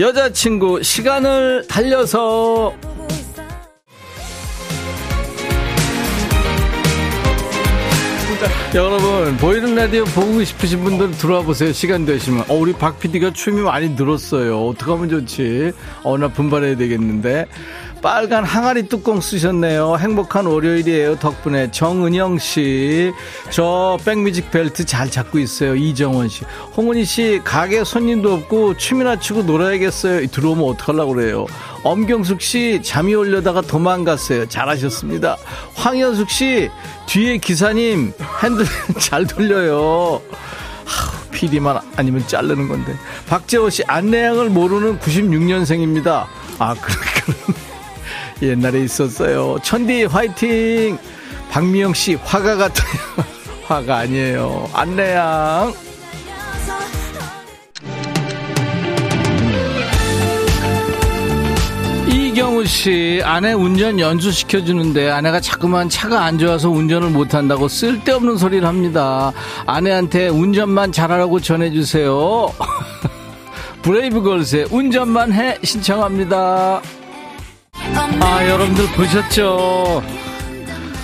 여자친구, 0.00 0.82
시간을 0.82 1.66
달려서 1.68 2.74
여러분, 8.74 9.36
보이는 9.38 9.74
라디오 9.74 10.04
보고 10.04 10.42
싶으신 10.44 10.82
분들 10.84 11.12
들어와 11.12 11.42
보세요. 11.42 11.72
시간 11.72 12.04
되시면. 12.04 12.44
어, 12.48 12.54
우리 12.54 12.72
박 12.72 12.98
PD가 12.98 13.32
춤이 13.32 13.62
많이 13.62 13.90
늘었어요. 13.90 14.66
어떡하면 14.66 15.08
좋지? 15.08 15.72
어, 16.02 16.18
나 16.18 16.28
분발해야 16.28 16.76
되겠는데. 16.76 17.46
빨간 18.02 18.44
항아리 18.44 18.88
뚜껑 18.88 19.20
쓰셨네요. 19.20 19.96
행복한 19.98 20.46
월요일이에요. 20.46 21.16
덕분에 21.18 21.70
정은영 21.70 22.38
씨. 22.38 23.12
저 23.50 23.98
백뮤직 24.04 24.50
벨트 24.50 24.84
잘 24.84 25.10
잡고 25.10 25.38
있어요. 25.38 25.74
이정원 25.74 26.28
씨. 26.28 26.44
홍은희 26.76 27.04
씨, 27.04 27.40
가게 27.42 27.82
손님도 27.84 28.32
없고 28.32 28.76
춤이나 28.76 29.18
추고 29.18 29.42
놀아야겠어요. 29.42 30.26
들어오면 30.28 30.64
어떡하려고 30.68 31.14
그래요. 31.14 31.46
엄경숙 31.82 32.40
씨, 32.42 32.80
잠이 32.82 33.14
올려다가 33.14 33.60
도망갔어요. 33.60 34.46
잘하셨습니다. 34.48 35.36
황현숙 35.74 36.30
씨, 36.30 36.70
뒤에 37.06 37.38
기사님, 37.38 38.12
핸들 38.42 38.66
잘 39.00 39.26
돌려요. 39.26 40.20
하우, 40.84 41.20
PD만 41.32 41.80
아니면 41.96 42.26
자르는 42.26 42.68
건데. 42.68 42.94
박재호 43.28 43.70
씨, 43.70 43.82
안내양을 43.86 44.50
모르는 44.50 45.00
96년생입니다. 45.00 46.26
아, 46.58 46.74
그렇구나. 46.74 47.65
옛날에 48.42 48.82
있었어요. 48.82 49.58
천디 49.62 50.04
화이팅! 50.04 50.98
박미영 51.50 51.94
씨 51.94 52.14
화가 52.14 52.56
같아요. 52.56 53.00
화가 53.66 53.96
아니에요. 53.96 54.68
안내양. 54.72 55.72
이경우 62.08 62.66
씨, 62.66 63.22
아내 63.24 63.54
운전 63.54 63.98
연수시켜주는데 63.98 65.10
아내가 65.10 65.40
자꾸만 65.40 65.88
차가 65.88 66.24
안 66.24 66.38
좋아서 66.38 66.68
운전을 66.68 67.08
못한다고 67.08 67.66
쓸데없는 67.66 68.36
소리를 68.36 68.68
합니다. 68.68 69.32
아내한테 69.64 70.28
운전만 70.28 70.92
잘하라고 70.92 71.40
전해주세요. 71.40 72.52
브레이브걸스의 73.80 74.66
운전만 74.70 75.32
해 75.32 75.56
신청합니다. 75.62 76.82
아, 78.20 78.46
여러분들 78.48 78.86
보셨죠? 78.96 80.02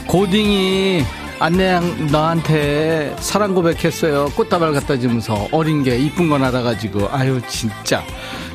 고딩이 0.08 1.02
안내양 1.38 2.08
너한테 2.12 3.16
사랑 3.18 3.54
고백했어요. 3.54 4.26
꽃다발 4.36 4.72
갖다 4.72 4.98
주면서 4.98 5.48
어린 5.52 5.82
게 5.82 5.96
이쁜 5.96 6.28
건 6.28 6.44
알아가지고. 6.44 7.08
아유, 7.10 7.40
진짜. 7.48 8.02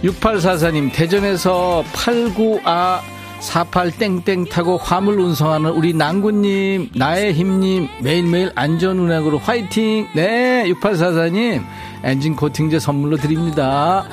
6844님, 0.03 0.93
대전에서 0.93 1.83
89아 1.93 2.99
48땡땡 3.39 4.49
타고 4.49 4.77
화물 4.77 5.19
운송하는 5.19 5.71
우리 5.71 5.93
난구님, 5.93 6.91
나의 6.95 7.33
힘님, 7.33 7.87
매일매일 8.01 8.51
안전운행으로 8.55 9.37
화이팅! 9.39 10.07
네, 10.13 10.65
6844님, 10.67 11.63
엔진 12.03 12.35
코팅제 12.35 12.79
선물로 12.79 13.17
드립니다. 13.17 14.05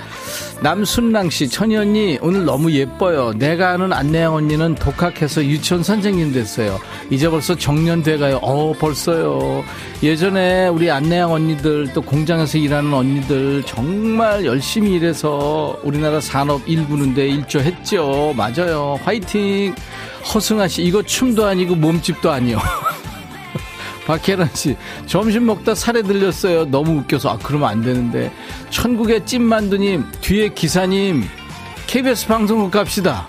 남순랑 0.62 1.30
씨, 1.30 1.48
언니, 1.76 2.18
오늘 2.22 2.44
너무 2.44 2.72
예뻐요. 2.72 3.32
내가 3.36 3.70
아는 3.72 3.92
안내양 3.92 4.34
언니는 4.34 4.76
독학해서 4.76 5.44
유치원 5.44 5.82
선생님 5.82 6.32
됐어요. 6.32 6.80
이제 7.10 7.28
벌써 7.28 7.54
정년 7.54 8.02
돼가요. 8.02 8.38
어, 8.40 8.72
벌써요. 8.72 9.62
예전에 10.02 10.68
우리 10.68 10.90
안내양 10.90 11.32
언니들, 11.32 11.92
또 11.92 12.00
공장에서 12.00 12.56
일하는 12.58 12.94
언니들, 12.94 13.62
정말 13.66 14.44
열심히 14.44 14.94
일해서 14.94 15.78
우리나라 15.82 16.20
산업 16.20 16.62
일구는데 16.66 17.28
일조했죠. 17.28 18.34
맞아요. 18.36 18.98
화이팅! 19.02 19.74
허승아 20.32 20.68
씨, 20.68 20.82
이거 20.82 21.02
춤도 21.02 21.44
아니고 21.44 21.74
몸집도 21.74 22.30
아니요. 22.30 22.58
박혜란 24.06 24.50
씨, 24.54 24.76
점심 25.06 25.46
먹다 25.46 25.74
살에 25.74 26.02
들렸어요. 26.02 26.66
너무 26.66 26.98
웃겨서. 27.00 27.30
아, 27.30 27.38
그러면 27.42 27.68
안 27.68 27.82
되는데. 27.82 28.32
천국의 28.70 29.24
찐만두님, 29.24 30.04
뒤에 30.20 30.48
기사님, 30.50 31.24
KBS 31.86 32.26
방송국 32.26 32.70
갑시다. 32.70 33.26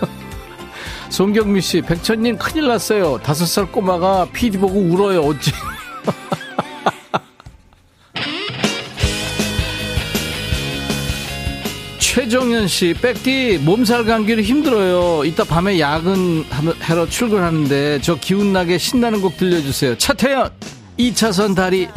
송경미 1.10 1.60
씨, 1.60 1.82
백천님 1.82 2.38
큰일 2.38 2.66
났어요. 2.68 3.18
다섯 3.22 3.46
살 3.46 3.66
꼬마가 3.66 4.26
PD 4.32 4.58
보고 4.58 4.80
울어요. 4.80 5.20
어찌. 5.20 5.52
최정현 12.16 12.66
씨, 12.66 12.94
백디 12.94 13.58
몸살 13.58 14.06
감기로 14.06 14.40
힘들어요. 14.40 15.26
이따 15.26 15.44
밤에 15.44 15.78
야근하러 15.78 17.06
출근하는데 17.10 18.00
저 18.00 18.14
기운나게 18.14 18.78
신나는 18.78 19.20
곡 19.20 19.36
들려주세요. 19.36 19.98
차태현, 19.98 20.50
2차선 20.98 21.54
다리. 21.54 21.88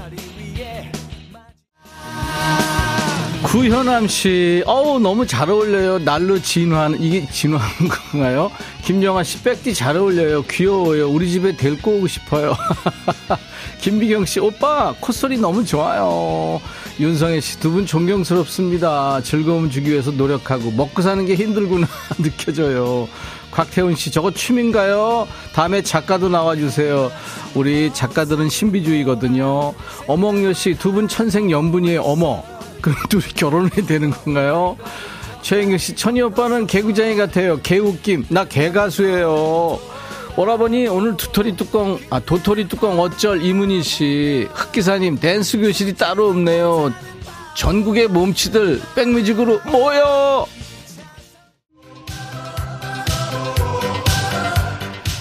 구현암 3.50 4.08
씨, 4.08 4.62
어우, 4.68 5.00
너무 5.00 5.26
잘 5.26 5.50
어울려요. 5.50 5.98
날로 6.00 6.40
진화하는, 6.40 7.02
이게 7.02 7.26
진화하는 7.32 7.90
건가요? 7.90 8.52
김영아 8.84 9.24
씨, 9.24 9.42
백디 9.42 9.74
잘 9.74 9.98
어울려요. 9.98 10.44
귀여워요. 10.44 11.10
우리 11.10 11.32
집에 11.32 11.58
데리고 11.58 11.94
오고 11.94 12.08
싶어요. 12.08 12.56
김비경 13.82 14.26
씨, 14.26 14.40
오빠, 14.40 14.94
콧소리 15.00 15.40
너무 15.40 15.66
좋아요. 15.66 16.62
윤성혜 17.00 17.40
씨, 17.40 17.60
두 17.60 17.72
분 17.72 17.88
존경스럽습니다. 17.88 19.22
즐거움 19.24 19.72
주기 19.72 19.90
위해서 19.92 20.12
노력하고, 20.12 20.70
먹고 20.70 21.02
사는 21.02 21.26
게 21.26 21.34
힘들구나, 21.34 21.88
느껴져요. 22.22 23.10
곽태훈 23.50 23.96
씨, 23.96 24.12
저거 24.12 24.30
춤인가요? 24.30 25.28
다음에 25.54 25.82
작가도 25.82 26.30
나와주세요. 26.30 27.12
우리 27.56 27.92
작가들은 27.92 28.48
신비주의거든요. 28.50 29.74
어몽여 30.06 30.54
씨, 30.54 30.76
두 30.76 30.92
분 30.92 31.08
천생 31.08 31.50
연분이에요. 31.50 32.02
어머. 32.04 32.44
그럼 32.82 32.98
둘이 33.10 33.24
결혼해야 33.36 33.86
되는 33.86 34.12
건가요? 34.12 34.78
최영규 35.42 35.78
씨, 35.78 35.96
천희 35.96 36.22
오빠는 36.22 36.68
개구쟁이 36.68 37.16
같아요. 37.16 37.60
개웃김. 37.62 38.26
나 38.30 38.46
개가수예요. 38.46 39.80
오라버니 40.38 40.88
오늘 40.88 41.18
두토리 41.18 41.58
뚜껑 41.58 42.00
아 42.10 42.20
도토리 42.20 42.70
뚜껑 42.70 42.98
어쩔 43.00 43.44
이문희 43.44 43.84
씨 43.84 44.48
흑기사님 44.54 45.18
댄스 45.18 45.58
교실이 45.58 45.96
따로 45.96 46.30
없네요 46.30 46.94
전국의 47.58 48.08
몸치들 48.08 48.82
백뮤직으로 48.96 49.60
모여 49.66 50.46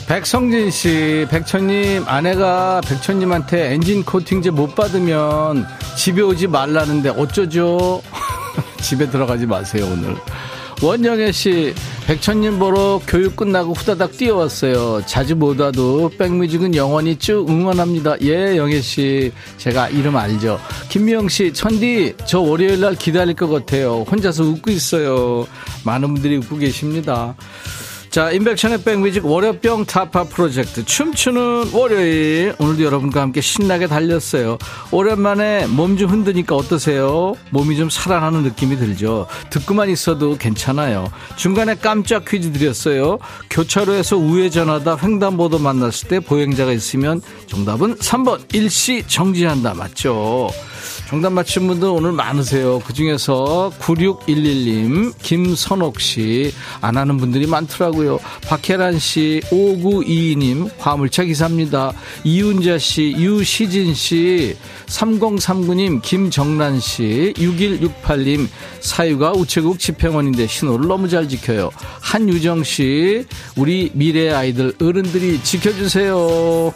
백성진 0.08 0.70
씨, 0.70 1.26
백천님, 1.30 2.04
아내가 2.06 2.80
백천님한테 2.80 3.74
엔진 3.74 4.02
코팅제 4.02 4.48
못 4.50 4.74
받으면 4.74 5.66
집에 5.98 6.22
오지 6.22 6.46
말라는데 6.46 7.10
어쩌죠? 7.10 8.02
집에 8.80 9.10
들어가지 9.10 9.44
마세요, 9.44 9.86
오늘. 9.92 10.16
원영애 10.80 11.30
씨, 11.30 11.74
백천님 12.06 12.58
보러 12.58 13.02
교육 13.06 13.36
끝나고 13.36 13.74
후다닥 13.74 14.12
뛰어왔어요. 14.12 15.02
자주 15.04 15.36
못 15.36 15.60
와도 15.60 16.10
백뮤직은 16.16 16.74
영원히 16.74 17.16
쭉 17.16 17.46
응원합니다. 17.46 18.16
예, 18.22 18.56
영애 18.56 18.80
씨. 18.80 19.30
제가 19.58 19.90
이름 19.90 20.16
알죠. 20.16 20.58
김미영 20.88 21.28
씨, 21.28 21.52
천디, 21.52 22.14
저 22.26 22.40
월요일 22.40 22.80
날 22.80 22.94
기다릴 22.94 23.34
것 23.34 23.48
같아요. 23.48 24.06
혼자서 24.10 24.42
웃고 24.44 24.70
있어요. 24.70 25.46
많은 25.84 26.14
분들이 26.14 26.38
웃고 26.38 26.56
계십니다. 26.56 27.34
자, 28.10 28.30
인백션의 28.30 28.82
백뮤직 28.84 29.26
월요병 29.26 29.84
타파 29.84 30.24
프로젝트 30.24 30.82
춤추는 30.84 31.72
월요일 31.72 32.54
오늘도 32.58 32.82
여러분과 32.82 33.20
함께 33.20 33.40
신나게 33.42 33.86
달렸어요. 33.86 34.56
오랜만에 34.90 35.66
몸 35.66 35.98
좀 35.98 36.10
흔드니까 36.10 36.54
어떠세요? 36.54 37.34
몸이 37.50 37.76
좀 37.76 37.90
살아나는 37.90 38.44
느낌이 38.44 38.76
들죠. 38.76 39.26
듣고만 39.50 39.90
있어도 39.90 40.36
괜찮아요. 40.36 41.10
중간에 41.36 41.74
깜짝 41.74 42.24
퀴즈 42.24 42.52
드렸어요. 42.52 43.18
교차로에서 43.50 44.16
우회전하다 44.16 44.98
횡단보도 45.02 45.58
만났을 45.58 46.08
때 46.08 46.20
보행자가 46.20 46.70
있으면 46.72 47.20
정답은 47.48 47.96
3번 47.96 48.54
일시 48.54 49.02
정지한다 49.08 49.74
맞죠? 49.74 50.50
정답 51.08 51.32
맞힌 51.32 51.66
분들 51.66 51.88
오늘 51.88 52.12
많으세요. 52.12 52.82
그 52.84 52.92
중에서 52.92 53.72
9611님, 53.78 55.14
김선옥 55.22 56.02
씨, 56.02 56.52
안 56.82 56.98
하는 56.98 57.16
분들이 57.16 57.46
많더라고요. 57.46 58.18
박혜란 58.46 58.98
씨, 58.98 59.40
5922님, 59.46 60.70
화물차 60.76 61.24
기사입니다. 61.24 61.94
이윤자 62.24 62.76
씨, 62.76 63.14
유시진 63.16 63.94
씨, 63.94 64.54
3039님, 64.84 66.02
김정란 66.02 66.78
씨, 66.78 67.32
6168님, 67.38 68.46
사유가 68.80 69.32
우체국 69.32 69.78
집행원인데 69.78 70.46
신호를 70.46 70.88
너무 70.88 71.08
잘 71.08 71.26
지켜요. 71.26 71.70
한유정 72.00 72.64
씨, 72.64 73.24
우리 73.56 73.90
미래 73.94 74.30
아이들 74.30 74.74
어른들이 74.78 75.42
지켜주세요. 75.42 76.74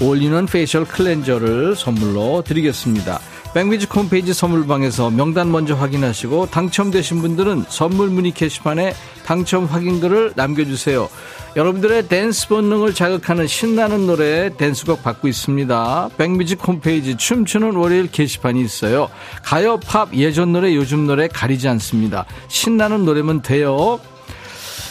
all-in-one 0.00 0.46
facial 0.46 0.84
cleanser를 0.84 1.74
선물로 1.74 2.42
드리겠습니다. 2.46 3.20
백뮤직 3.54 3.94
홈페이지 3.96 4.32
선물방에서 4.32 5.10
명단 5.10 5.50
먼저 5.50 5.74
확인하시고 5.74 6.46
당첨되신 6.50 7.20
분들은 7.20 7.64
선물 7.68 8.08
문의 8.08 8.30
게시판에 8.32 8.94
당첨 9.24 9.64
확인글을 9.64 10.34
남겨주세요. 10.36 11.08
여러분들의 11.56 12.08
댄스 12.08 12.48
본능을 12.48 12.94
자극하는 12.94 13.46
신나는 13.46 14.06
노래 14.06 14.54
댄스곡 14.56 15.02
받고 15.02 15.26
있습니다. 15.26 16.10
백뮤직 16.16 16.66
홈페이지 16.66 17.16
춤추는 17.16 17.74
월요일 17.74 18.10
게시판이 18.10 18.60
있어요. 18.60 19.08
가요, 19.42 19.80
팝, 19.80 20.14
예전 20.14 20.52
노래, 20.52 20.74
요즘 20.74 21.06
노래 21.06 21.26
가리지 21.26 21.66
않습니다. 21.68 22.26
신나는 22.48 23.04
노래면 23.04 23.42
돼요. 23.42 23.98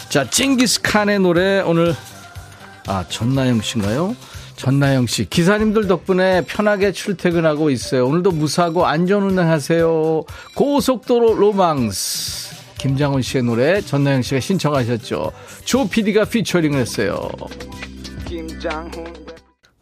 자, 0.08 0.28
찡기스칸의 0.28 1.20
노래 1.20 1.60
오늘 1.60 1.94
아 2.86 3.04
전나영 3.08 3.62
씨인가요? 3.62 4.16
전나영 4.58 5.06
씨, 5.06 5.24
기사님들 5.24 5.86
덕분에 5.86 6.42
편하게 6.46 6.90
출퇴근하고 6.90 7.70
있어요. 7.70 8.06
오늘도 8.06 8.32
무사하고 8.32 8.86
안전 8.86 9.22
운행하세요. 9.22 10.24
고속도로 10.54 11.34
로망스. 11.34 12.56
김장훈 12.78 13.22
씨의 13.22 13.44
노래 13.44 13.80
전나영 13.80 14.22
씨가 14.22 14.40
신청하셨죠. 14.40 15.32
조 15.64 15.88
PD가 15.88 16.24
피처링을 16.24 16.80
했어요. 16.80 17.28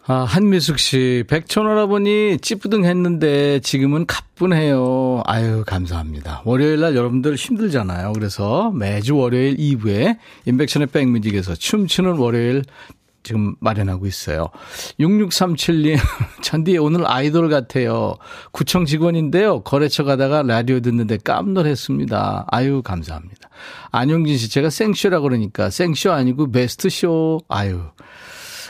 아, 0.08 0.22
한미숙 0.22 0.78
씨, 0.78 1.24
백천 1.26 1.66
할아버니 1.66 2.38
찌뿌둥 2.40 2.84
했는데 2.84 3.58
지금은 3.58 4.06
가뿐해요. 4.06 5.22
아유, 5.26 5.64
감사합니다. 5.66 6.42
월요일 6.44 6.78
날 6.80 6.94
여러분들 6.94 7.34
힘들잖아요. 7.34 8.12
그래서 8.12 8.70
매주 8.70 9.16
월요일 9.16 9.56
2부에 9.56 10.16
인백션의 10.44 10.88
백뮤직에서 10.88 11.56
춤추는 11.56 12.18
월요일 12.18 12.62
지금 13.26 13.56
마련하고 13.58 14.06
있어요. 14.06 14.50
6637님, 15.00 15.98
잔디 16.42 16.78
오늘 16.78 17.10
아이돌 17.10 17.48
같아요. 17.48 18.14
구청 18.52 18.86
직원인데요. 18.86 19.62
거래처 19.62 20.04
가다가 20.04 20.42
라디오 20.42 20.78
듣는데 20.78 21.18
깜놀했습니다. 21.18 22.46
아유, 22.48 22.82
감사합니다. 22.84 23.48
안용진 23.90 24.38
씨, 24.38 24.48
제가 24.48 24.70
생쇼라 24.70 25.20
그러니까 25.20 25.70
생쇼 25.70 26.12
아니고 26.12 26.52
베스트쇼. 26.52 27.40
아유. 27.48 27.80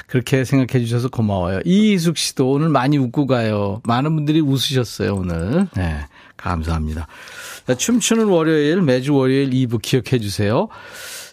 그렇게 0.06 0.44
생각해 0.44 0.82
주셔서 0.84 1.08
고마워요. 1.08 1.60
이희숙 1.66 2.16
씨도 2.16 2.48
오늘 2.48 2.68
많이 2.70 2.96
웃고 2.96 3.26
가요. 3.26 3.82
많은 3.84 4.14
분들이 4.14 4.40
웃으셨어요, 4.40 5.16
오늘. 5.16 5.66
네. 5.76 5.98
감사합니다. 6.36 7.08
춤추는 7.76 8.26
월요일, 8.26 8.80
매주 8.82 9.14
월요일 9.14 9.50
2부 9.50 9.82
기억해 9.82 10.20
주세요. 10.20 10.68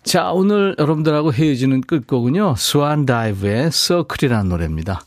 자, 0.04 0.32
오늘 0.32 0.76
여러분들하고 0.78 1.34
헤어지는 1.34 1.82
끝곡은요. 1.82 2.56
스완 2.58 3.06
다이브의 3.06 3.72
Circle이라는 3.72 4.50
노래입니다. 4.49 5.01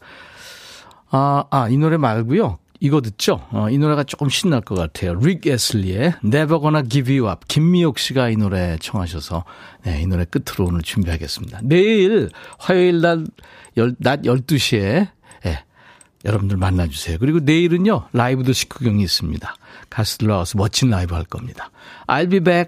아, 1.11 1.45
아, 1.51 1.69
이 1.69 1.77
노래 1.77 1.97
말고요. 1.99 2.59
이거 2.81 3.01
듣죠? 3.01 3.47
어, 3.51 3.69
이 3.71 3.79
노래가 3.79 4.05
조금 4.05 4.29
신날 4.29 4.61
것 4.61 4.75
같아요. 4.75 5.15
릭 5.15 5.47
에슬리의 5.47 6.15
Never 6.25 6.61
Gonna 6.61 6.89
Give 6.89 7.19
You 7.19 7.31
Up. 7.31 7.47
김미옥 7.49 7.99
씨가 7.99 8.31
이 8.31 8.37
노래 8.37 8.77
청하셔서 8.81 9.45
네, 9.85 10.03
이 10.03 10.07
노래 10.07 10.25
끝으로 10.25 10.67
오늘 10.69 10.83
준비하겠습니다. 10.83 11.61
내일 11.63 12.31
화요일 12.59 13.01
날, 13.01 13.27
열, 13.77 13.95
낮 13.99 14.23
12시에 14.23 15.09
네, 15.45 15.65
여러분들 16.25 16.57
만나주세요. 16.57 17.19
그리고 17.19 17.39
내일은요. 17.41 18.09
라이브 18.13 18.45
도시 18.45 18.69
구경이 18.69 19.03
있습니다. 19.03 19.55
가수들 19.89 20.29
나와서 20.29 20.59
멋진 20.59 20.91
라이브 20.91 21.15
할 21.15 21.25
겁니다. 21.25 21.71
I'll 22.07 22.31
be 22.31 22.41
back. 22.41 22.65